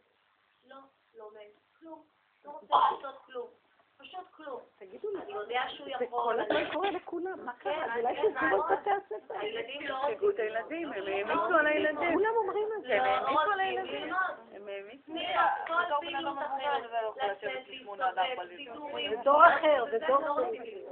[0.64, 0.78] לא
[1.14, 1.50] לומד
[1.80, 2.08] כלום,
[2.46, 3.63] לא רוצה לעשות כלום.
[4.04, 4.60] פשוט כלום.
[4.80, 7.74] תגידו לי, אני יודע שהוא זה יכול, כל אני- הזמן קורה לכולם, מה קרה?
[7.74, 8.72] כן, אז אולי תסגרו את.
[8.80, 9.34] בתי הספר.
[9.40, 12.14] הילדים לא תחגגו את הילדים, הם העמיסו על הילדים.
[12.14, 12.94] כולם אומרים את זה.
[12.96, 14.14] הם העמיסו על רוצים הילדים.
[14.54, 15.12] הם העמיסו.
[15.68, 16.84] כל פעילות אחרת,
[17.16, 17.68] לצאת,
[18.16, 19.12] להסתובב, סידורים.
[19.16, 20.42] זה דור אחר, זה דור לא אחר.
[20.42, 20.86] רוצים.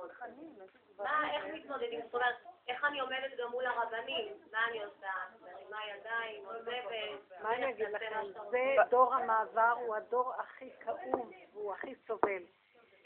[0.97, 2.01] מה, איך מתמודדים?
[2.01, 2.35] זאת אומרת,
[2.67, 4.33] איך אני עומדת גם מול הרבנים?
[4.51, 5.07] מה אני עושה?
[5.41, 7.41] מרימה ידיים, עוזבת?
[7.43, 8.21] מה אני אגיד לכם?
[8.49, 12.43] זה דור המעבר, הוא הדור הכי כאוב, והוא הכי סובל.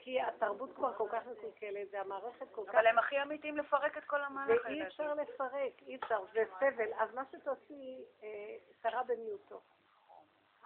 [0.05, 2.75] כי התרבות כבר כל כך מקולקלת, והמערכת כל כך...
[2.75, 4.65] אבל הם הכי אמיתים לפרק את כל המהלך.
[4.65, 4.87] ואי.
[4.87, 6.93] אפשר לפרק, אי אפשר, זה סבל.
[6.97, 9.61] אז מה שתעשי, אה, שרה במיעוטו.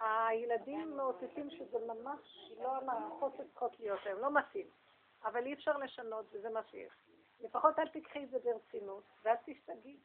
[0.00, 4.66] הילדים מאותתים שזה ממש לא המערכות שצריכות להיות להם, לא מתאים.
[5.24, 6.92] אבל אי אפשר לשנות, וזה מה שיש.
[7.40, 9.96] לפחות אל תיקחי את זה ברצינות, ואל תשתגעי.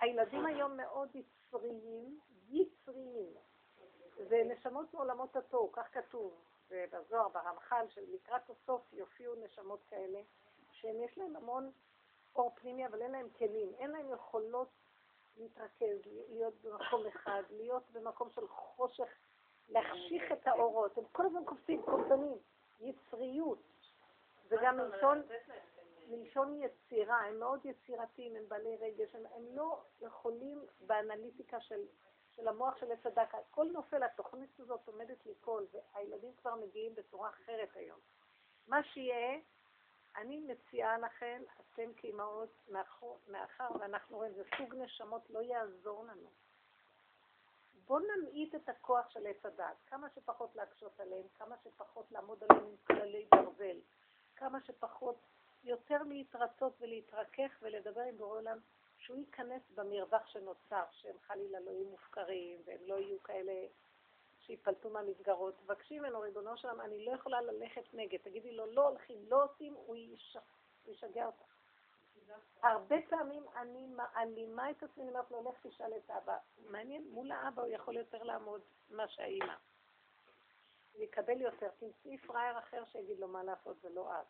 [0.00, 2.18] הילדים היום מאוד יצריים,
[2.48, 3.34] יצריים.
[4.16, 10.20] זה נשמות מעולמות התוהו, כך כתוב זה בזוהר, ברמח"ל, שלקראת הסוף יופיעו נשמות כאלה,
[10.72, 11.70] שהם יש להם המון
[12.36, 14.68] אור פנימי, אבל אין להם כלים, אין להם יכולות
[15.36, 15.98] להתרכז,
[16.28, 19.08] להיות במקום אחד, להיות במקום של חושך,
[19.68, 22.38] להחשיך את האורות, הם כל הזמן קופצים, קופצנים,
[22.80, 23.58] יצריות.
[24.48, 25.22] זה גם מלשון,
[26.08, 31.80] מלשון יצירה, הם מאוד יצירתיים, הם בעלי רגש, הם, הם לא יכולים באנליטיקה של,
[32.36, 37.30] של המוח של עץ הדת, הכל נופל, התוכנית הזאת עומדת ליפול, והילדים כבר מגיעים בצורה
[37.30, 37.98] אחרת היום.
[38.66, 39.38] מה שיהיה,
[40.16, 42.68] אני מציעה לכם, אתם כאימהות,
[43.28, 46.30] מאחר ואנחנו רואים, זה סוג נשמות, לא יעזור לנו.
[47.86, 52.66] בואו נמעיט את הכוח של עץ הדת, כמה שפחות להקשות עליהם, כמה שפחות לעמוד עליהם
[52.66, 53.76] עם כללי ברזל,
[54.36, 55.16] כמה שפחות,
[55.64, 58.58] יותר להתרצות ולהתרכך ולדבר עם בורא עולם,
[59.06, 63.52] שהוא ייכנס במרווח שנוצר, שהם חלילה לא יהיו מופקרים והם לא יהיו כאלה
[64.40, 65.54] שיפלטו מהמסגרות.
[65.58, 68.18] תבקשי ממנו, ריבונו שלם, אני לא יכולה ללכת נגד.
[68.22, 70.36] תגידי לו, לא הולכים, לא עושים, הוא יש-
[70.84, 71.56] הוא ישגע אותך.
[72.62, 76.38] הרבה פעמים אני מעלימה את עצמי, אני אומרת לו, לך תשאל את אבא.
[76.58, 79.54] מעניין, מול האבא הוא יכול יותר לעמוד מה שהאימא.
[80.92, 81.68] הוא יקבל יותר.
[81.78, 84.26] תמצאי פראייר אחר שיגיד לו מה לעשות ולא את.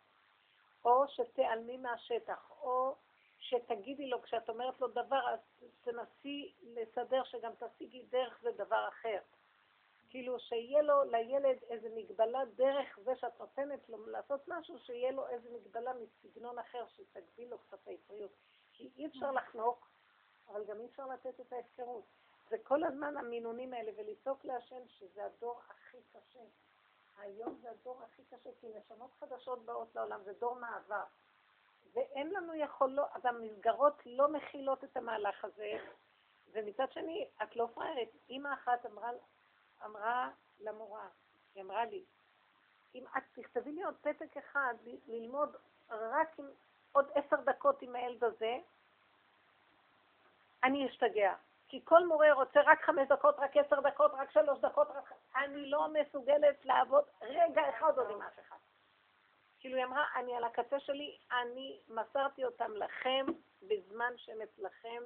[0.85, 2.97] או שתיעלמי מהשטח, או
[3.39, 5.39] שתגידי לו, כשאת אומרת לו דבר, אז
[5.85, 9.19] תנסי לסדר שגם תשיגי דרך זה דבר אחר.
[10.11, 15.29] כאילו שיהיה לו, לילד, איזה מגבלה דרך זה שאת נותנת לו לעשות משהו, שיהיה לו
[15.29, 18.31] איזה מגבלה מסגנון אחר שתגביל לו קצת היצריות.
[18.73, 19.89] כי אי אפשר לחנוק,
[20.49, 22.05] אבל גם אי אפשר לתת את ההפקרות.
[22.49, 26.41] זה כל הזמן המינונים האלה, ולצעוק להשם שזה הדור הכי קשה.
[27.19, 31.05] היום זה הדור הכי קשה, כי נשמות חדשות באות לעולם, זה דור מעבר.
[31.97, 35.73] ואין לנו יכולות, אז המסגרות לא מכילות את המהלך הזה,
[36.53, 38.11] ומצד שני, את לא פראיירית.
[38.29, 39.11] אימא אחת אמרה,
[39.85, 40.31] אמרה
[40.61, 41.09] למורה,
[41.55, 42.05] היא אמרה לי,
[42.95, 44.75] אם את תכתבי לי עוד פתק אחד,
[45.07, 45.57] ללמוד
[45.91, 46.47] רק עם
[46.93, 48.57] עוד עשר דקות עם הילד הזה,
[50.65, 51.35] אני אשתגע.
[51.69, 55.13] כי כל מורה רוצה רק חמש דקות, רק עשר דקות, רק שלוש דקות, רק...
[55.37, 58.56] אני לא מסוגלת לעבוד רגע אחד עוד עם אף אחד.
[59.67, 63.27] כאילו היא אמרה, אני על הקצה שלי, אני מסרתי אותם לכם
[63.63, 65.03] בזמן שהם אצלכם,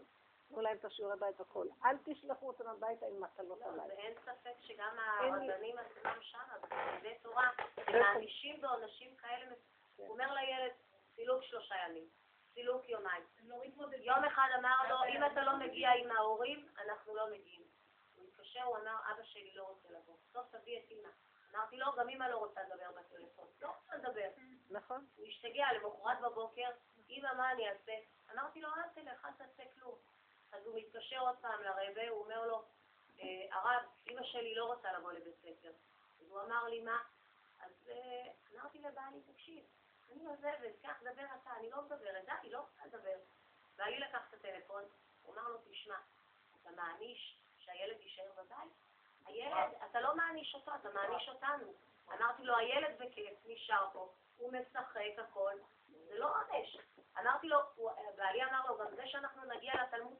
[0.48, 1.66] תנו להם את השיעורי בית והכל.
[1.84, 3.86] אל תשלחו אותם הביתה עם מטלות לא, עליי.
[3.88, 7.50] ואין ספק שגם אין הרבנים עצמם שם, בתלמידי תורה,
[7.86, 9.54] הם מענישים בעונשים כאלה, כן.
[9.96, 10.72] הוא אומר לילד,
[11.14, 12.08] סילוק שלושה ימים,
[12.54, 13.22] סילוק יומיים.
[14.00, 17.64] יום אחד אמר לו, אם אתה לא מגיע עם ההורים, אנחנו לא מגיעים.
[18.16, 20.14] הוא התקשר, הוא אמר, אבא שלי לא רוצה לבוא.
[20.32, 21.08] טוב, תביא את אמא.
[21.54, 23.48] אמרתי לו, גם אמא לא רוצה לדבר בטלפון.
[23.60, 24.28] לא רוצה לדבר.
[24.70, 25.06] נכון?
[25.16, 26.70] הוא השתגע למחרת בבוקר,
[27.10, 27.92] אמא, מה אני אעשה?
[28.32, 29.94] אמרתי לו, אל תלך, אל תעשה כלום.
[30.52, 32.64] אז הוא מתקשר עוד פעם לרבה, הוא אומר לו,
[33.20, 35.72] "אה, הרב, אמא שלי לא רוצה לבוא לבית ספר.
[36.20, 37.02] אז הוא אמר לי, מה?
[37.60, 39.64] אז אה, אמרתי לבעלי, תקשיב,
[40.12, 43.16] אני עוזבת, קח, דבר אתה, אני לא מדברת, די, לא רוצה לדבר.
[43.76, 44.82] בעלי לקח את הטלפון,
[45.22, 45.98] הוא אמר לו, תשמע,
[46.62, 48.72] אתה מעניש שהילד יישאר בבית?
[49.32, 51.72] הילד, אתה לא מעניש אותו, אתה מעניש אותנו.
[52.14, 55.52] אמרתי לו, הילד בכיף, נשאר פה, הוא משחק הכל,
[55.88, 56.76] זה לא עונש.
[57.20, 57.58] אמרתי לו,
[58.16, 60.18] בעלי אמר לו, גם זה שאנחנו נגיע לתלמוד